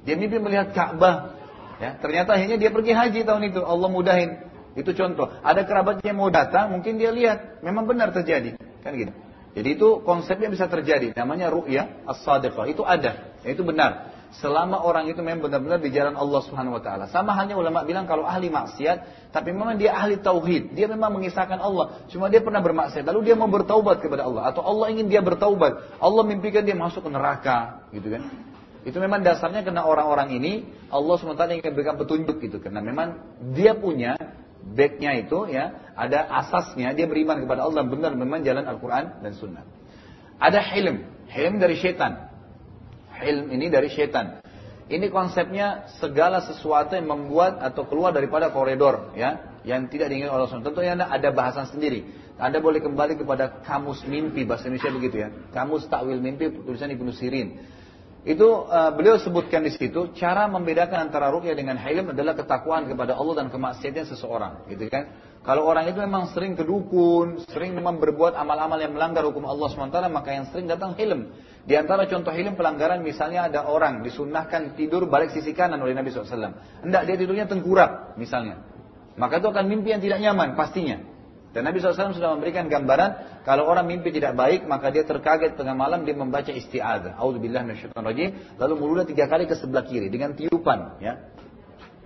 Dia 0.07 0.15
mimpi 0.15 0.39
melihat 0.39 0.71
Ka'bah. 0.71 1.35
Ya, 1.83 1.99
ternyata 1.99 2.39
akhirnya 2.39 2.55
dia 2.55 2.71
pergi 2.71 2.95
haji 2.95 3.27
tahun 3.27 3.51
itu. 3.51 3.67
Allah 3.67 3.89
mudahin. 3.91 4.54
Itu 4.75 4.91
contoh. 4.95 5.31
Ada 5.43 5.63
kerabatnya 5.63 6.13
mau 6.15 6.29
datang, 6.31 6.75
mungkin 6.75 6.99
dia 6.99 7.15
lihat, 7.15 7.63
memang 7.63 7.87
benar 7.87 8.11
terjadi, 8.11 8.59
kan 8.83 8.93
gitu. 8.99 9.15
Jadi 9.55 9.69
itu 9.79 10.03
konsepnya 10.03 10.51
bisa 10.51 10.67
terjadi, 10.67 11.15
namanya 11.15 11.47
ru'ya 11.47 12.03
as-sadiqah. 12.11 12.67
Itu 12.67 12.83
ada, 12.83 13.39
itu 13.47 13.63
benar. 13.63 14.11
Selama 14.35 14.83
orang 14.83 15.07
itu 15.07 15.23
memang 15.23 15.47
benar-benar 15.47 15.79
di 15.79 15.95
jalan 15.95 16.19
Allah 16.19 16.43
Subhanahu 16.43 16.75
wa 16.75 16.83
taala. 16.83 17.07
Sama 17.07 17.39
hanya 17.39 17.55
ulama 17.55 17.87
bilang 17.87 18.11
kalau 18.11 18.27
ahli 18.27 18.51
maksiat, 18.51 19.31
tapi 19.31 19.55
memang 19.55 19.79
dia 19.79 19.95
ahli 19.95 20.19
tauhid, 20.19 20.75
dia 20.75 20.91
memang 20.91 21.23
mengisahkan 21.23 21.63
Allah, 21.63 22.03
cuma 22.11 22.27
dia 22.27 22.43
pernah 22.43 22.59
bermaksiat, 22.59 23.07
lalu 23.07 23.31
dia 23.31 23.39
mau 23.39 23.47
bertaubat 23.47 24.03
kepada 24.03 24.27
Allah 24.27 24.51
atau 24.51 24.67
Allah 24.67 24.91
ingin 24.91 25.07
dia 25.07 25.23
bertaubat. 25.23 26.03
Allah 26.03 26.23
mimpikan 26.27 26.67
dia 26.67 26.75
masuk 26.75 27.07
ke 27.07 27.11
neraka, 27.15 27.87
gitu 27.95 28.11
kan. 28.11 28.27
Itu 28.83 28.99
memang 28.99 29.23
dasarnya 29.23 29.63
karena 29.63 29.87
orang-orang 29.87 30.35
ini 30.35 30.67
Allah 30.91 31.15
SWT 31.17 31.41
ingin 31.57 31.73
berikan 31.73 31.97
petunjuk 31.97 32.37
gitu 32.43 32.61
karena 32.61 32.85
memang 32.85 33.39
dia 33.57 33.73
punya 33.73 34.13
backnya 34.73 35.21
itu 35.21 35.45
ya, 35.53 35.93
ada 35.93 36.25
asasnya 36.45 36.97
dia 36.97 37.05
beriman 37.05 37.45
kepada 37.45 37.69
Allah 37.69 37.85
benar 37.85 38.17
memang 38.17 38.41
jalan 38.41 38.65
Al-Quran 38.65 39.21
dan 39.21 39.33
Sunnah. 39.37 39.65
Ada 40.41 40.65
hilm, 40.75 41.05
hilm 41.29 41.61
dari 41.61 41.77
setan. 41.77 42.33
Hilm 43.21 43.53
ini 43.53 43.69
dari 43.69 43.93
setan. 43.93 44.41
Ini 44.85 45.09
konsepnya 45.09 45.89
segala 45.97 46.45
sesuatu 46.45 46.93
yang 46.93 47.09
membuat 47.09 47.57
atau 47.57 47.89
keluar 47.89 48.13
daripada 48.13 48.53
koridor 48.53 49.17
ya, 49.17 49.61
yang 49.65 49.89
tidak 49.89 50.13
diinginkan 50.13 50.37
oleh 50.37 50.45
Allah. 50.45 50.61
Tentunya 50.61 50.93
ada 50.93 51.29
bahasan 51.33 51.73
sendiri. 51.73 52.05
Anda 52.37 52.59
boleh 52.59 52.83
kembali 52.83 53.17
kepada 53.17 53.63
kamus 53.63 54.05
mimpi 54.05 54.43
bahasa 54.45 54.69
Indonesia 54.69 54.91
begitu 54.91 55.17
ya. 55.23 55.29
Kamus 55.55 55.87
takwil 55.87 56.21
mimpi 56.21 56.51
tulisan 56.51 56.91
Ibnu 56.91 57.15
Sirin. 57.15 57.63
Itu 58.25 58.65
uh, 58.65 58.89
beliau 58.97 59.21
sebutkan 59.21 59.61
di 59.61 59.73
situ 59.77 60.17
cara 60.17 60.49
membedakan 60.49 61.13
antara 61.13 61.29
rukyah 61.29 61.53
dengan 61.53 61.77
hilm 61.77 62.17
adalah 62.17 62.33
ketakwaan 62.33 62.89
kepada 62.89 63.13
Allah 63.13 63.45
dan 63.45 63.53
kemaksiatan 63.53 64.09
seseorang, 64.09 64.65
gitu 64.73 64.89
kan? 64.89 65.13
Kalau 65.45 65.69
orang 65.69 65.93
itu 65.93 66.01
memang 66.01 66.33
sering 66.33 66.57
kedukun, 66.57 67.45
sering 67.53 67.77
memang 67.77 68.01
berbuat 68.01 68.33
amal-amal 68.33 68.81
yang 68.81 68.97
melanggar 68.97 69.29
hukum 69.29 69.45
Allah 69.45 69.69
SWT, 69.69 70.01
maka 70.09 70.33
yang 70.33 70.49
sering 70.49 70.65
datang 70.65 70.97
hilm. 70.97 71.37
Di 71.69 71.77
antara 71.77 72.09
contoh 72.09 72.33
hilm 72.33 72.57
pelanggaran 72.57 73.05
misalnya 73.05 73.53
ada 73.53 73.69
orang 73.69 74.01
disunnahkan 74.01 74.73
tidur 74.73 75.05
balik 75.05 75.37
sisi 75.37 75.53
kanan 75.53 75.85
oleh 75.85 75.93
Nabi 75.93 76.09
SAW. 76.09 76.81
Hendak 76.81 77.03
dia 77.05 77.17
tidurnya 77.21 77.45
tengkurap 77.45 78.17
misalnya. 78.17 78.65
Maka 79.21 79.37
itu 79.37 79.53
akan 79.53 79.69
mimpi 79.69 79.93
yang 79.93 80.01
tidak 80.01 80.25
nyaman 80.25 80.57
pastinya. 80.57 81.14
Dan 81.55 81.71
Nabi 81.71 81.79
SAW 81.79 82.19
sudah 82.19 82.35
memberikan 82.35 82.67
gambaran 82.67 83.43
kalau 83.47 83.71
orang 83.71 83.87
mimpi 83.87 84.11
tidak 84.11 84.35
baik 84.35 84.67
maka 84.67 84.91
dia 84.91 85.07
terkaget 85.07 85.55
tengah 85.55 85.79
malam 85.79 86.03
dia 86.03 86.19
membaca 86.19 86.51
isti'adzah. 86.51 87.15
Auzubillah 87.15 87.63
minasyaitonir 87.63 88.59
lalu 88.59 88.75
meludah 88.75 89.07
tiga 89.07 89.31
kali 89.31 89.47
ke 89.47 89.55
sebelah 89.55 89.87
kiri 89.87 90.11
dengan 90.11 90.35
tiupan 90.35 90.99
ya. 90.99 91.31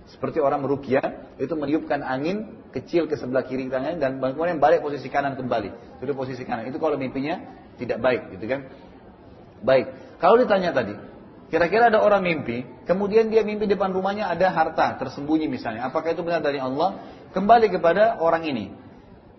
Seperti 0.09 0.37
orang 0.37 0.61
merukyah 0.61 1.37
itu 1.41 1.53
meniupkan 1.57 2.01
angin 2.05 2.61
kecil 2.69 3.09
ke 3.09 3.17
sebelah 3.17 3.45
kiri 3.45 3.65
tangannya 3.69 3.97
dan 3.97 4.21
kemudian 4.21 4.61
balik 4.61 4.85
posisi 4.85 5.09
kanan 5.09 5.33
kembali. 5.33 6.01
Itu 6.01 6.13
posisi 6.13 6.45
kanan. 6.45 6.69
Itu 6.69 6.77
kalau 6.77 6.97
mimpinya 7.01 7.41
tidak 7.81 8.01
baik 8.01 8.37
gitu 8.37 8.45
kan. 8.45 8.69
Baik. 9.65 9.91
Kalau 10.21 10.37
ditanya 10.37 10.73
tadi, 10.73 10.93
Kira-kira 11.49 11.89
ada 11.89 12.05
orang 12.05 12.21
mimpi, 12.21 12.61
kemudian 12.85 13.33
dia 13.33 13.41
mimpi 13.41 13.65
depan 13.65 13.89
rumahnya 13.89 14.29
ada 14.29 14.53
harta 14.53 15.01
tersembunyi 15.01 15.49
misalnya. 15.49 15.89
Apakah 15.89 16.13
itu 16.13 16.21
benar 16.21 16.45
dari 16.45 16.61
Allah? 16.61 17.01
Kembali 17.33 17.73
kepada 17.73 18.21
orang 18.21 18.45
ini. 18.45 18.69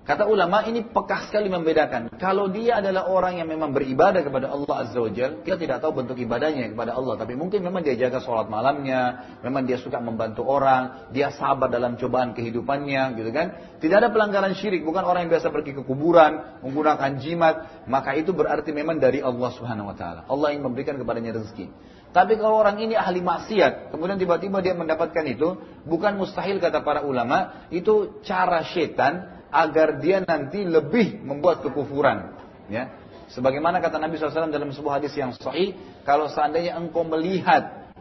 Kata 0.00 0.24
ulama 0.24 0.64
ini 0.64 0.80
pekah 0.80 1.28
sekali 1.28 1.52
membedakan. 1.52 2.08
Kalau 2.16 2.48
dia 2.48 2.80
adalah 2.80 3.12
orang 3.12 3.36
yang 3.36 3.48
memang 3.52 3.76
beribadah 3.76 4.24
kepada 4.24 4.48
Allah 4.48 4.74
Azza 4.80 4.96
wa 4.96 5.12
kita 5.12 5.60
tidak 5.60 5.84
tahu 5.84 6.00
bentuk 6.00 6.16
ibadahnya 6.16 6.72
kepada 6.72 6.96
Allah. 6.96 7.20
Tapi 7.20 7.36
mungkin 7.36 7.60
memang 7.60 7.84
dia 7.84 7.94
jaga 8.00 8.24
sholat 8.24 8.48
malamnya, 8.48 9.36
memang 9.44 9.68
dia 9.68 9.76
suka 9.76 10.00
membantu 10.00 10.48
orang, 10.48 11.12
dia 11.12 11.28
sabar 11.36 11.68
dalam 11.68 12.00
cobaan 12.00 12.32
kehidupannya, 12.32 13.12
gitu 13.20 13.28
kan. 13.28 13.76
Tidak 13.76 13.96
ada 14.00 14.08
pelanggaran 14.08 14.56
syirik, 14.56 14.88
bukan 14.88 15.04
orang 15.04 15.28
yang 15.28 15.36
biasa 15.36 15.52
pergi 15.52 15.76
ke 15.76 15.82
kuburan, 15.84 16.64
menggunakan 16.64 17.20
jimat. 17.20 17.84
Maka 17.84 18.16
itu 18.16 18.32
berarti 18.32 18.72
memang 18.72 18.96
dari 18.96 19.20
Allah 19.20 19.52
Subhanahu 19.52 19.92
Wa 19.92 19.96
Taala. 20.00 20.20
Allah 20.26 20.48
yang 20.56 20.64
memberikan 20.64 20.96
kepadanya 20.96 21.36
rezeki. 21.36 21.68
Tapi 22.10 22.34
kalau 22.40 22.58
orang 22.58 22.82
ini 22.82 22.98
ahli 22.98 23.22
maksiat, 23.22 23.94
kemudian 23.94 24.18
tiba-tiba 24.18 24.58
dia 24.58 24.74
mendapatkan 24.74 25.22
itu, 25.30 25.54
bukan 25.86 26.18
mustahil 26.18 26.58
kata 26.58 26.82
para 26.82 27.06
ulama, 27.06 27.68
itu 27.70 28.18
cara 28.26 28.66
setan 28.66 29.39
agar 29.50 29.98
dia 29.98 30.22
nanti 30.22 30.62
lebih 30.62 31.22
membuat 31.22 31.62
kekufuran. 31.66 32.34
Ya. 32.70 32.94
Sebagaimana 33.30 33.78
kata 33.78 34.02
Nabi 34.02 34.18
SAW 34.18 34.50
dalam 34.50 34.74
sebuah 34.74 35.02
hadis 35.02 35.14
yang 35.14 35.30
sahih, 35.34 35.74
kalau 36.02 36.26
seandainya 36.26 36.74
engkau 36.74 37.06
melihat 37.06 37.94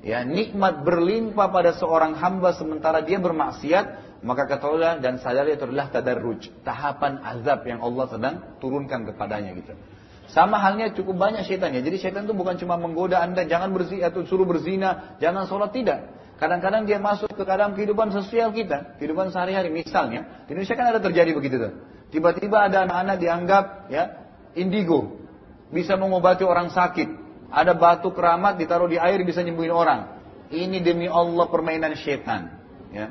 ya 0.00 0.24
nikmat 0.24 0.80
berlimpah 0.80 1.48
pada 1.52 1.76
seorang 1.76 2.16
hamba 2.16 2.56
sementara 2.56 3.04
dia 3.04 3.20
bermaksiat, 3.20 4.16
maka 4.24 4.48
ketahuilah 4.48 5.02
dan 5.04 5.20
sadari 5.20 5.60
itu 5.60 5.68
adalah 5.68 5.92
tadarruj, 5.92 6.48
tahapan 6.64 7.20
azab 7.20 7.68
yang 7.68 7.84
Allah 7.84 8.06
sedang 8.08 8.34
turunkan 8.62 9.04
kepadanya 9.12 9.52
gitu. 9.58 9.76
Sama 10.32 10.56
halnya 10.56 10.88
cukup 10.96 11.20
banyak 11.20 11.44
syaitan 11.44 11.74
ya. 11.76 11.84
Jadi 11.84 12.00
syaitan 12.00 12.24
itu 12.24 12.32
bukan 12.32 12.56
cuma 12.56 12.80
menggoda 12.80 13.20
anda 13.20 13.44
jangan 13.44 13.74
berzina 13.76 14.08
suruh 14.24 14.48
berzina, 14.48 15.18
jangan 15.20 15.44
sholat 15.44 15.74
tidak. 15.76 16.08
Kadang-kadang 16.42 16.82
dia 16.90 16.98
masuk 16.98 17.30
ke 17.38 17.46
dalam 17.46 17.70
kehidupan 17.70 18.10
sosial 18.10 18.50
kita, 18.50 18.98
kehidupan 18.98 19.30
sehari-hari. 19.30 19.70
Misalnya, 19.70 20.42
di 20.42 20.58
Indonesia 20.58 20.74
kan 20.74 20.90
ada 20.90 20.98
terjadi 20.98 21.30
begitu 21.38 21.54
tuh. 21.62 21.72
Tiba-tiba 22.10 22.66
ada 22.66 22.82
anak-anak 22.82 23.16
dianggap 23.22 23.64
ya 23.86 24.26
indigo, 24.58 25.22
bisa 25.70 25.94
mengobati 25.94 26.42
orang 26.42 26.74
sakit. 26.74 27.22
Ada 27.46 27.78
batu 27.78 28.10
keramat 28.10 28.58
ditaruh 28.58 28.90
di 28.90 28.98
air 28.98 29.22
bisa 29.22 29.38
nyembuhin 29.38 29.70
orang. 29.70 30.18
Ini 30.50 30.82
demi 30.82 31.06
Allah 31.06 31.46
permainan 31.46 31.94
setan. 31.94 32.58
Ya. 32.90 33.06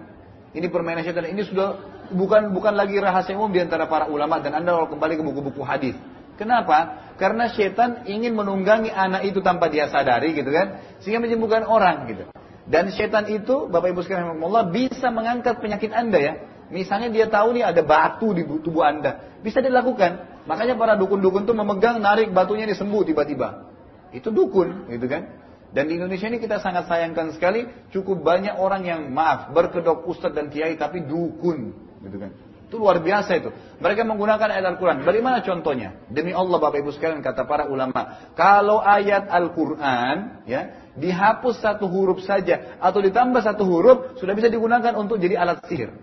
Ini 0.52 0.68
permainan 0.68 1.08
setan. 1.08 1.32
Ini 1.32 1.48
sudah 1.48 1.80
bukan 2.12 2.52
bukan 2.52 2.76
lagi 2.76 3.00
rahasia 3.00 3.40
umum 3.40 3.56
di 3.56 3.64
antara 3.64 3.88
para 3.88 4.12
ulama 4.12 4.44
dan 4.44 4.60
anda 4.60 4.76
kalau 4.76 4.92
kembali 4.92 5.16
ke 5.16 5.24
buku-buku 5.24 5.64
hadis. 5.64 5.96
Kenapa? 6.36 7.16
Karena 7.16 7.48
setan 7.48 8.04
ingin 8.12 8.36
menunggangi 8.36 8.92
anak 8.92 9.24
itu 9.24 9.40
tanpa 9.40 9.72
dia 9.72 9.88
sadari 9.88 10.36
gitu 10.36 10.52
kan, 10.52 10.84
sehingga 11.00 11.24
menyembuhkan 11.24 11.64
orang 11.64 12.12
gitu. 12.12 12.28
Dan 12.72 12.88
setan 12.96 13.28
itu, 13.28 13.68
Bapak 13.68 13.92
Ibu 13.92 14.00
sekalian 14.00 14.40
Allah 14.40 14.72
bisa 14.72 15.12
mengangkat 15.12 15.60
penyakit 15.60 15.92
Anda 15.92 16.20
ya. 16.24 16.34
Misalnya 16.72 17.12
dia 17.12 17.28
tahu 17.28 17.52
nih 17.60 17.68
ada 17.68 17.84
batu 17.84 18.32
di 18.32 18.48
tubuh 18.48 18.88
Anda. 18.88 19.36
Bisa 19.44 19.60
dilakukan. 19.60 20.44
Makanya 20.48 20.80
para 20.80 20.96
dukun-dukun 20.96 21.44
tuh 21.44 21.52
memegang, 21.52 22.00
narik 22.00 22.32
batunya 22.32 22.64
disembuh 22.64 23.04
tiba-tiba. 23.04 23.68
Itu 24.16 24.32
dukun, 24.32 24.88
gitu 24.88 25.04
kan. 25.12 25.36
Dan 25.76 25.92
di 25.92 26.00
Indonesia 26.00 26.32
ini 26.32 26.40
kita 26.40 26.64
sangat 26.64 26.88
sayangkan 26.88 27.36
sekali, 27.36 27.68
cukup 27.92 28.24
banyak 28.24 28.56
orang 28.56 28.88
yang 28.88 29.02
maaf, 29.12 29.52
berkedok 29.52 30.08
ustadz 30.08 30.36
dan 30.36 30.48
kiai 30.48 30.80
tapi 30.80 31.04
dukun, 31.04 31.76
gitu 32.08 32.18
kan. 32.24 32.32
Itu 32.72 32.80
luar 32.80 33.04
biasa 33.04 33.36
itu. 33.36 33.52
Mereka 33.84 34.08
menggunakan 34.08 34.48
ayat 34.48 34.64
Al-Quran. 34.64 35.04
Bagaimana 35.04 35.44
contohnya? 35.44 36.08
Demi 36.08 36.32
Allah 36.32 36.56
Bapak 36.56 36.80
Ibu 36.80 36.96
sekalian 36.96 37.20
kata 37.20 37.44
para 37.44 37.68
ulama. 37.68 38.32
Kalau 38.32 38.80
ayat 38.80 39.28
Al-Quran 39.28 40.48
ya 40.48 40.81
dihapus 40.98 41.64
satu 41.64 41.88
huruf 41.88 42.24
saja 42.28 42.78
atau 42.84 43.00
ditambah 43.00 43.40
satu 43.40 43.64
huruf 43.64 44.20
sudah 44.20 44.36
bisa 44.36 44.52
digunakan 44.52 44.92
untuk 45.00 45.20
jadi 45.20 45.40
alat 45.40 45.64
sihir. 45.68 45.96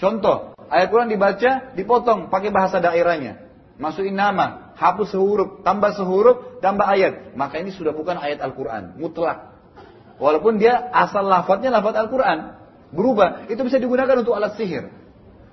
Contoh, 0.00 0.56
ayat 0.72 0.88
Quran 0.88 1.12
dibaca, 1.12 1.76
dipotong 1.76 2.32
pakai 2.32 2.48
bahasa 2.48 2.80
daerahnya. 2.80 3.50
Masukin 3.76 4.16
nama, 4.16 4.72
hapus 4.76 5.12
sehuruf, 5.12 5.60
tambah 5.60 5.92
sehuruf, 5.92 6.60
tambah 6.64 6.84
ayat. 6.84 7.36
Maka 7.36 7.60
ini 7.60 7.72
sudah 7.72 7.92
bukan 7.92 8.16
ayat 8.16 8.40
Al-Quran, 8.40 8.96
mutlak. 8.96 9.52
Walaupun 10.16 10.60
dia 10.60 10.88
asal 10.92 11.28
lafadznya 11.28 11.72
lafadz 11.72 12.00
Al-Quran 12.00 12.38
berubah, 12.92 13.48
itu 13.48 13.60
bisa 13.60 13.76
digunakan 13.76 14.20
untuk 14.20 14.36
alat 14.36 14.56
sihir. 14.56 14.88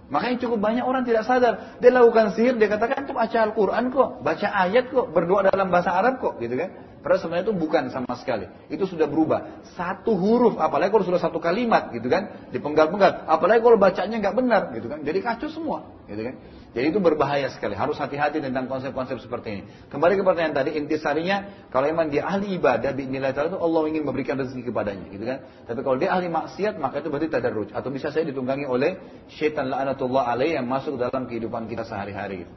Makanya 0.08 0.40
cukup 0.40 0.64
banyak 0.64 0.84
orang 0.88 1.04
tidak 1.04 1.28
sadar. 1.28 1.76
Dia 1.84 1.92
lakukan 1.92 2.32
sihir, 2.32 2.56
dia 2.56 2.72
katakan 2.72 3.04
itu 3.04 3.12
baca 3.12 3.38
Al-Quran 3.52 3.84
kok, 3.92 4.10
baca 4.24 4.48
ayat 4.48 4.92
kok, 4.92 5.12
berdoa 5.12 5.52
dalam 5.52 5.68
bahasa 5.68 5.92
Arab 5.92 6.24
kok, 6.24 6.40
gitu 6.40 6.56
kan. 6.56 6.72
Padahal 7.08 7.24
sebenarnya 7.24 7.46
itu 7.48 7.56
bukan 7.56 7.84
sama 7.88 8.20
sekali. 8.20 8.52
Itu 8.68 8.84
sudah 8.84 9.08
berubah. 9.08 9.64
Satu 9.80 10.12
huruf, 10.12 10.60
apalagi 10.60 10.92
kalau 10.92 11.08
sudah 11.08 11.24
satu 11.24 11.40
kalimat, 11.40 11.88
gitu 11.96 12.12
kan, 12.12 12.52
dipenggal-penggal. 12.52 13.24
Apalagi 13.32 13.64
kalau 13.64 13.80
bacanya 13.80 14.20
nggak 14.20 14.36
benar, 14.36 14.76
gitu 14.76 14.92
kan. 14.92 15.08
Jadi 15.08 15.24
kacau 15.24 15.48
semua, 15.48 15.88
gitu 16.12 16.20
kan. 16.20 16.36
Jadi 16.76 16.86
itu 16.92 17.00
berbahaya 17.00 17.48
sekali. 17.48 17.80
Harus 17.80 17.96
hati-hati 17.96 18.44
tentang 18.44 18.68
konsep-konsep 18.68 19.24
seperti 19.24 19.48
ini. 19.56 19.64
Kembali 19.88 20.20
ke 20.20 20.24
pertanyaan 20.28 20.52
tadi, 20.52 20.76
intisarinya 20.76 21.72
kalau 21.72 21.88
memang 21.88 22.12
dia 22.12 22.28
ahli 22.28 22.60
ibadah, 22.60 22.92
nilai 22.92 23.32
taala 23.32 23.56
itu 23.56 23.60
Allah 23.64 23.82
ingin 23.88 24.04
memberikan 24.04 24.36
rezeki 24.44 24.68
kepadanya, 24.68 25.08
gitu 25.08 25.24
kan. 25.24 25.48
Tapi 25.64 25.80
kalau 25.88 25.96
dia 25.96 26.12
ahli 26.12 26.28
maksiat, 26.28 26.76
maka 26.76 27.00
itu 27.00 27.08
berarti 27.08 27.32
tadarruj 27.32 27.72
atau 27.72 27.88
bisa 27.88 28.12
saya 28.12 28.28
ditunggangi 28.28 28.68
oleh 28.68 29.00
syaitan 29.32 29.72
la'anatullah 29.72 30.28
alaih 30.28 30.60
yang 30.60 30.68
masuk 30.68 31.00
dalam 31.00 31.24
kehidupan 31.24 31.72
kita 31.72 31.88
sehari-hari. 31.88 32.44
Gitu. 32.44 32.54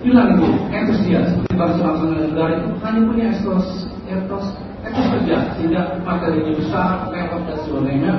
hilang 0.00 0.28
itu 0.36 0.48
etos 0.72 0.98
dia 1.04 1.20
seperti 1.28 1.54
bangsa 1.60 1.80
bangsa 1.84 2.04
negara 2.08 2.52
itu 2.56 2.68
hanya 2.80 3.00
punya 3.04 3.24
etos 3.36 3.66
etos 4.08 4.46
etos 4.80 5.06
kerja 5.12 5.36
sehingga 5.56 5.82
materinya 6.00 6.52
besar 6.56 6.88
mewah 7.12 7.40
dan 7.44 7.58
sebagainya 7.68 8.12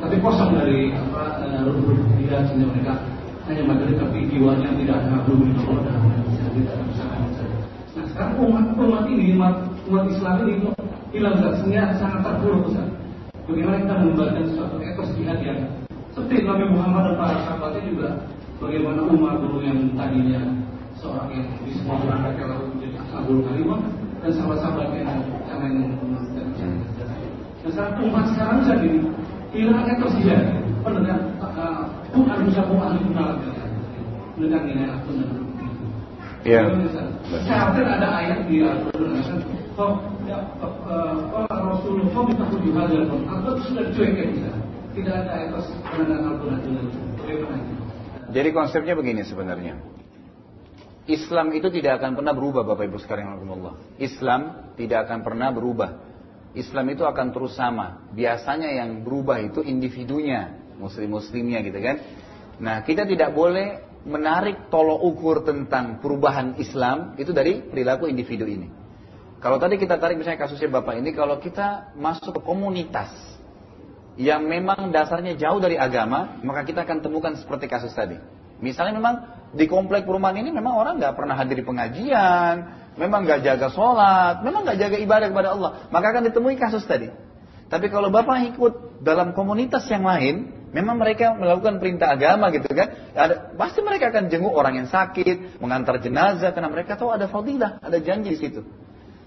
tapi 0.00 0.16
kosong 0.20 0.56
dari 0.56 0.92
apa 0.96 1.44
rumput 1.68 1.96
eh, 1.96 2.24
tidak 2.24 2.40
sehingga 2.48 2.66
mereka 2.72 2.94
hanya 3.46 3.62
materi 3.68 3.92
tapi 4.00 4.18
jiwanya 4.32 4.68
tidak 4.80 4.96
ada 5.04 5.16
belum 5.28 5.54
Allah 5.68 5.80
dan 5.84 6.50
tidak 6.56 6.76
bisa 6.88 7.04
Nah 7.96 8.04
sekarang 8.12 8.36
umat 8.44 8.64
umat 8.76 9.04
ini 9.08 9.32
umat 9.36 9.54
umat 9.88 10.04
Islam 10.12 10.36
ini 10.44 10.68
hilang 11.12 11.36
sehingga 11.40 11.96
sangat 11.96 12.20
terpuruk 12.24 12.68
Ustaz. 12.68 12.88
Bagaimana 13.46 13.78
kita 13.78 13.94
membuatkan 14.02 14.44
suatu 14.52 14.76
etos 14.82 15.10
jihad 15.16 15.38
yang 15.40 15.60
seperti 16.12 16.44
Nabi 16.44 16.64
Muhammad 16.72 17.12
dan 17.12 17.14
para 17.16 17.36
sahabatnya 17.44 17.82
juga 17.88 18.08
bagaimana 18.58 19.00
Umar 19.06 19.38
dulu 19.38 19.62
yang 19.62 19.94
tadinya 19.94 20.65
seorang 21.06 21.30
yang 21.30 21.46
bisa 21.62 21.80
mengangkat 21.86 22.34
kalau 22.42 22.58
menjadi 22.74 22.98
Abdul 23.14 23.40
Kalimah 23.46 23.80
dan 24.18 24.30
sahabat-sahabat 24.34 24.86
yang 24.90 25.22
yang 25.46 25.58
lain 25.62 25.74
dan 26.34 26.46
dan 27.62 27.70
sekarang 27.70 27.94
umat 28.10 28.24
sekarang 28.34 28.58
jadi 28.66 28.90
hilang 29.54 29.86
etos 29.86 30.14
jihad 30.18 30.42
pendengar 30.82 31.18
pun 32.10 32.22
harus 32.26 32.44
bisa 32.50 32.62
ahli 32.66 33.00
benar 33.06 33.38
mendengar 34.34 34.62
ini 34.66 34.84
aku 34.90 35.10
Iya. 36.46 36.62
Saya 37.42 37.74
ada 37.74 38.22
ayat 38.22 38.46
di 38.46 38.62
Al-Quran. 38.62 39.18
Ya, 40.30 40.38
Rasulullah 41.50 42.06
kok 42.14 42.22
minta 42.30 42.46
hadal 42.46 43.02
Apa 43.26 43.50
sudah 43.66 43.82
cuek 43.90 44.14
ya. 44.14 44.54
Tidak 44.94 45.10
ada 45.10 45.32
etos 45.42 45.66
pendengar 45.90 46.22
Al-Quran. 46.22 46.62
Jadi 48.30 48.48
konsepnya 48.54 48.94
begini 48.94 49.26
sebenarnya. 49.26 49.74
Islam 51.06 51.54
itu 51.54 51.70
tidak 51.70 52.02
akan 52.02 52.18
pernah 52.18 52.34
berubah 52.34 52.62
Bapak 52.66 52.90
Ibu 52.90 52.98
sekalian. 52.98 53.38
Islam 54.02 54.74
tidak 54.74 55.06
akan 55.06 55.18
pernah 55.22 55.54
berubah. 55.54 55.90
Islam 56.56 56.86
itu 56.90 57.06
akan 57.06 57.30
terus 57.30 57.54
sama. 57.54 58.10
Biasanya 58.10 58.74
yang 58.74 59.06
berubah 59.06 59.38
itu 59.38 59.62
individunya, 59.62 60.56
muslim-muslimnya 60.82 61.62
gitu 61.62 61.78
kan. 61.78 61.96
Nah, 62.58 62.82
kita 62.82 63.06
tidak 63.06 63.36
boleh 63.36 63.86
menarik 64.06 64.66
tolok 64.72 65.02
ukur 65.02 65.36
tentang 65.46 66.02
perubahan 66.02 66.58
Islam 66.58 67.14
itu 67.20 67.30
dari 67.30 67.62
perilaku 67.62 68.10
individu 68.10 68.48
ini. 68.48 68.66
Kalau 69.38 69.60
tadi 69.60 69.76
kita 69.76 70.00
tarik 70.00 70.16
misalnya 70.16 70.42
kasusnya 70.42 70.72
Bapak 70.72 70.96
ini, 70.96 71.12
kalau 71.12 71.38
kita 71.38 71.92
masuk 71.94 72.34
ke 72.34 72.42
komunitas 72.42 73.12
yang 74.16 74.48
memang 74.48 74.88
dasarnya 74.88 75.36
jauh 75.36 75.60
dari 75.60 75.76
agama, 75.76 76.40
maka 76.40 76.64
kita 76.64 76.88
akan 76.88 77.04
temukan 77.04 77.36
seperti 77.36 77.68
kasus 77.68 77.92
tadi. 77.92 78.16
Misalnya 78.64 78.96
memang 78.96 79.35
di 79.54 79.70
komplek 79.70 80.08
perumahan 80.08 80.40
ini 80.40 80.50
memang 80.50 80.74
orang 80.74 80.98
nggak 80.98 81.14
pernah 81.14 81.38
hadir 81.38 81.62
pengajian, 81.62 82.54
memang 82.98 83.28
nggak 83.28 83.44
jaga 83.44 83.68
sholat, 83.70 84.42
memang 84.42 84.66
nggak 84.66 84.78
jaga 84.78 84.96
ibadah 84.98 85.28
kepada 85.30 85.48
Allah, 85.54 85.70
maka 85.92 86.06
akan 86.16 86.22
ditemui 86.32 86.56
kasus 86.58 86.82
tadi. 86.88 87.12
Tapi 87.66 87.90
kalau 87.90 88.14
Bapak 88.14 88.54
ikut 88.54 89.02
dalam 89.02 89.34
komunitas 89.34 89.86
yang 89.90 90.06
lain, 90.06 90.56
Memang 90.76 91.00
mereka 91.00 91.32
melakukan 91.32 91.80
perintah 91.80 92.12
agama 92.12 92.52
gitu 92.52 92.68
kan. 92.68 93.16
Ada, 93.16 93.56
pasti 93.56 93.80
mereka 93.80 94.12
akan 94.12 94.28
jenguk 94.28 94.52
orang 94.52 94.84
yang 94.84 94.88
sakit, 94.92 95.56
mengantar 95.56 96.02
jenazah 96.04 96.52
karena 96.52 96.68
mereka 96.68 97.00
tahu 97.00 97.16
ada 97.16 97.32
fadilah, 97.32 97.80
ada 97.80 97.96
janji 97.96 98.36
di 98.36 98.38
situ. 98.38 98.60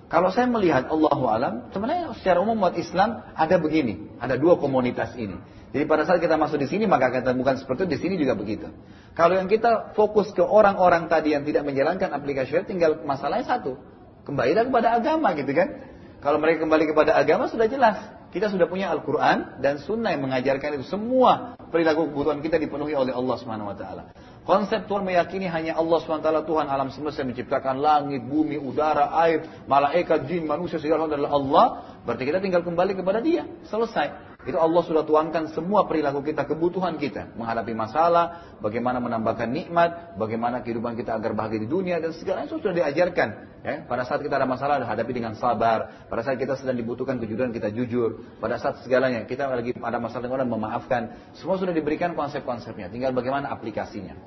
Kalau 0.10 0.34
saya 0.34 0.50
melihat 0.50 0.90
Allah 0.90 1.22
alam, 1.30 1.54
sebenarnya 1.70 2.18
secara 2.18 2.42
umum 2.42 2.58
umat 2.58 2.74
Islam 2.82 3.22
ada 3.38 3.56
begini, 3.62 4.10
ada 4.18 4.42
dua 4.42 4.58
komunitas 4.58 5.14
ini. 5.14 5.38
Jadi 5.70 5.86
pada 5.86 6.02
saat 6.02 6.18
kita 6.18 6.34
masuk 6.34 6.58
di 6.58 6.66
sini 6.66 6.90
maka 6.90 7.14
kita 7.14 7.30
bukan 7.38 7.62
seperti 7.62 7.86
itu, 7.86 7.90
di 7.94 8.00
sini 8.02 8.16
juga 8.18 8.34
begitu. 8.34 8.74
Kalau 9.14 9.38
yang 9.38 9.46
kita 9.46 9.94
fokus 9.94 10.34
ke 10.34 10.42
orang-orang 10.42 11.06
tadi 11.14 11.38
yang 11.38 11.46
tidak 11.46 11.62
menjalankan 11.62 12.10
aplikasi 12.10 12.58
tinggal 12.66 13.06
masalahnya 13.06 13.46
satu, 13.46 13.78
kembali 14.26 14.58
kepada 14.58 14.98
agama 14.98 15.30
gitu 15.38 15.54
kan. 15.54 15.78
Kalau 16.20 16.42
mereka 16.42 16.66
kembali 16.66 16.86
kepada 16.90 17.14
agama 17.14 17.46
sudah 17.46 17.70
jelas. 17.70 18.19
Kita 18.30 18.46
sudah 18.54 18.70
punya 18.70 18.94
Al-Quran 18.94 19.58
dan 19.58 19.82
Sunnah 19.82 20.14
yang 20.14 20.30
mengajarkan 20.30 20.78
itu. 20.78 20.86
Semua 20.86 21.58
perilaku 21.74 22.14
kebutuhan 22.14 22.46
kita 22.46 22.62
dipenuhi 22.62 22.94
oleh 22.94 23.10
Allah 23.10 23.36
Subhanahu 23.42 23.74
Wa 23.74 23.78
Taala. 23.78 24.04
Konseptual 24.50 25.06
meyakini 25.06 25.46
hanya 25.46 25.78
Allah 25.78 26.02
SWT 26.02 26.26
Tuhan 26.26 26.66
alam 26.66 26.90
semesta 26.90 27.22
menciptakan 27.22 27.78
langit, 27.78 28.26
bumi, 28.26 28.58
udara, 28.58 29.14
air, 29.22 29.46
malaikat, 29.70 30.26
jin, 30.26 30.50
manusia, 30.50 30.82
segala 30.82 31.06
adalah 31.06 31.30
Allah. 31.38 31.66
Berarti 32.02 32.26
kita 32.26 32.42
tinggal 32.42 32.66
kembali 32.66 32.98
kepada 32.98 33.22
dia. 33.22 33.46
Selesai. 33.70 34.39
Itu 34.50 34.58
Allah 34.58 34.82
sudah 34.82 35.06
tuangkan 35.06 35.54
semua 35.54 35.86
perilaku 35.86 36.26
kita, 36.26 36.50
kebutuhan 36.50 36.98
kita. 36.98 37.38
Menghadapi 37.38 37.78
masalah, 37.78 38.58
bagaimana 38.58 38.98
menambahkan 38.98 39.46
nikmat, 39.46 40.18
bagaimana 40.18 40.66
kehidupan 40.66 40.98
kita 40.98 41.14
agar 41.14 41.38
bahagia 41.38 41.62
di 41.62 41.70
dunia, 41.70 42.02
dan 42.02 42.18
segala 42.18 42.50
itu 42.50 42.58
sudah 42.58 42.74
diajarkan. 42.74 43.62
Ya, 43.62 43.86
pada 43.86 44.10
saat 44.10 44.26
kita 44.26 44.42
ada 44.42 44.50
masalah, 44.50 44.82
hadapi 44.82 45.14
dengan 45.14 45.38
sabar. 45.38 46.10
Pada 46.10 46.26
saat 46.26 46.42
kita 46.42 46.58
sedang 46.58 46.82
dibutuhkan 46.82 47.22
kejujuran, 47.22 47.54
kita 47.54 47.70
jujur. 47.70 48.26
Pada 48.42 48.58
saat 48.58 48.82
segalanya, 48.82 49.22
kita 49.30 49.46
lagi 49.46 49.78
ada 49.78 50.02
masalah 50.02 50.26
dengan 50.26 50.42
orang, 50.42 50.50
memaafkan. 50.50 51.02
Semua 51.38 51.62
sudah 51.62 51.76
diberikan 51.76 52.18
konsep-konsepnya. 52.18 52.90
Tinggal 52.90 53.14
bagaimana 53.14 53.54
aplikasinya. 53.54 54.18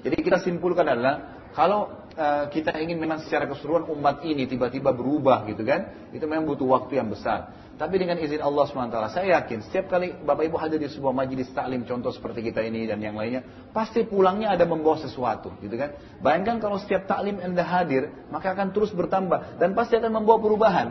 Jadi 0.00 0.16
kita 0.24 0.40
simpulkan 0.40 0.88
adalah 0.88 1.40
kalau 1.50 1.90
uh, 2.14 2.46
kita 2.48 2.72
ingin 2.78 2.96
memang 2.96 3.26
secara 3.26 3.50
keseluruhan 3.50 3.90
umat 3.90 4.22
ini 4.22 4.46
tiba-tiba 4.46 4.94
berubah 4.94 5.44
gitu 5.50 5.66
kan, 5.66 6.10
itu 6.14 6.22
memang 6.24 6.46
butuh 6.46 6.66
waktu 6.66 7.02
yang 7.02 7.10
besar. 7.10 7.52
Tapi 7.80 7.96
dengan 7.96 8.20
izin 8.20 8.44
Allah 8.44 8.68
SWT, 8.68 8.92
saya 9.08 9.40
yakin 9.40 9.64
setiap 9.64 9.88
kali 9.88 10.12
Bapak 10.12 10.44
Ibu 10.44 10.60
hadir 10.60 10.76
di 10.76 10.92
sebuah 10.92 11.16
majelis 11.16 11.48
taklim 11.56 11.88
contoh 11.88 12.12
seperti 12.12 12.44
kita 12.52 12.60
ini 12.60 12.84
dan 12.84 13.00
yang 13.00 13.16
lainnya, 13.16 13.40
pasti 13.72 14.04
pulangnya 14.04 14.52
ada 14.52 14.68
membawa 14.68 15.00
sesuatu, 15.00 15.56
gitu 15.64 15.80
kan? 15.80 15.96
Bayangkan 16.20 16.60
kalau 16.60 16.76
setiap 16.76 17.08
taklim 17.08 17.40
Anda 17.40 17.64
hadir, 17.64 18.12
maka 18.28 18.52
akan 18.52 18.76
terus 18.76 18.92
bertambah 18.92 19.56
dan 19.56 19.72
pasti 19.72 19.96
akan 19.96 20.12
membawa 20.12 20.38
perubahan. 20.44 20.88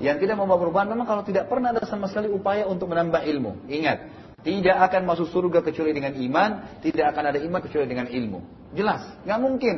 Yang 0.00 0.24
tidak 0.24 0.40
membawa 0.40 0.64
perubahan 0.64 0.88
memang 0.88 1.04
kalau 1.04 1.22
tidak 1.28 1.44
pernah 1.44 1.76
ada 1.76 1.84
sama 1.84 2.08
sekali 2.08 2.32
upaya 2.32 2.64
untuk 2.64 2.88
menambah 2.88 3.20
ilmu. 3.20 3.68
Ingat, 3.68 4.19
tidak 4.40 4.76
akan 4.90 5.02
masuk 5.04 5.28
surga 5.28 5.60
kecuali 5.60 5.92
dengan 5.92 6.16
iman, 6.16 6.80
tidak 6.80 7.12
akan 7.12 7.24
ada 7.34 7.38
iman 7.40 7.60
kecuali 7.60 7.86
dengan 7.86 8.06
ilmu. 8.08 8.40
Jelas, 8.72 9.04
nggak 9.28 9.40
mungkin. 9.40 9.76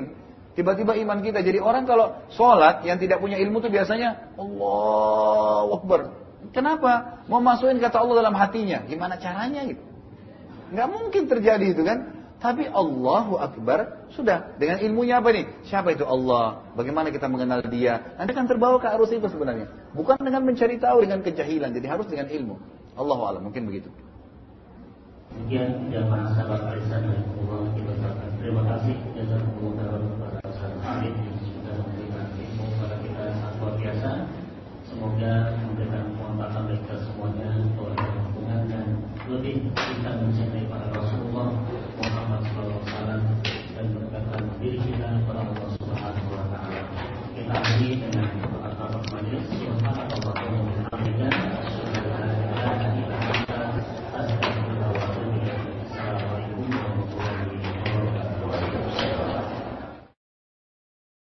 Tiba-tiba 0.52 0.92
iman 1.00 1.24
kita 1.24 1.40
jadi 1.40 1.64
orang 1.64 1.88
kalau 1.88 2.12
sholat 2.36 2.84
yang 2.84 3.00
tidak 3.00 3.24
punya 3.24 3.40
ilmu 3.40 3.64
itu 3.64 3.72
biasanya 3.72 4.36
Allah 4.36 5.64
Akbar 5.80 6.00
Kenapa? 6.52 7.22
Mau 7.30 7.38
masukin 7.38 7.78
kata 7.78 8.02
Allah 8.02 8.26
dalam 8.26 8.34
hatinya. 8.34 8.82
Gimana 8.84 9.16
caranya 9.16 9.62
gitu? 9.62 9.80
Nggak 10.74 10.88
mungkin 10.90 11.22
terjadi 11.30 11.66
itu 11.70 11.86
kan? 11.86 12.26
Tapi 12.42 12.66
Allahu 12.66 13.38
Akbar 13.38 14.10
sudah 14.10 14.58
dengan 14.58 14.82
ilmunya 14.82 15.22
apa 15.22 15.30
nih? 15.30 15.46
Siapa 15.70 15.94
itu 15.94 16.02
Allah? 16.02 16.66
Bagaimana 16.74 17.14
kita 17.14 17.30
mengenal 17.30 17.62
dia? 17.70 18.18
Nanti 18.18 18.34
akan 18.34 18.50
terbawa 18.50 18.82
ke 18.82 18.90
arus 18.90 19.14
itu 19.14 19.30
sebenarnya. 19.30 19.70
Bukan 19.94 20.18
dengan 20.18 20.42
mencari 20.42 20.82
tahu 20.82 21.06
dengan 21.06 21.22
kejahilan. 21.22 21.70
Jadi 21.70 21.86
harus 21.86 22.10
dengan 22.10 22.26
ilmu. 22.26 22.58
Allahu 22.98 23.22
alam 23.30 23.46
mungkin 23.46 23.70
begitu. 23.70 23.94
Demikian 25.32 25.88
yang 25.88 26.12
para 26.12 26.28
sahabat 26.36 26.60
Arisan 26.76 27.08
dan 27.08 27.24
Allah 27.24 27.72
kita 27.72 27.76
dibacakan. 27.80 28.28
Terima 28.36 28.62
kasih 28.68 28.96
jazakumullah 29.16 29.80
khairan 29.80 30.02
kepada 30.12 30.38
Ustaz 30.44 30.72
Amin 30.84 31.12
yang 31.24 31.36
sudah 31.40 31.74
memberikan 31.80 32.26
ilmu 32.36 32.64
kepada 32.76 32.96
kita 33.00 33.20
yang 33.24 33.36
sangat 33.40 33.54
luar 33.56 33.74
biasa. 33.80 34.10
Semoga 34.84 35.32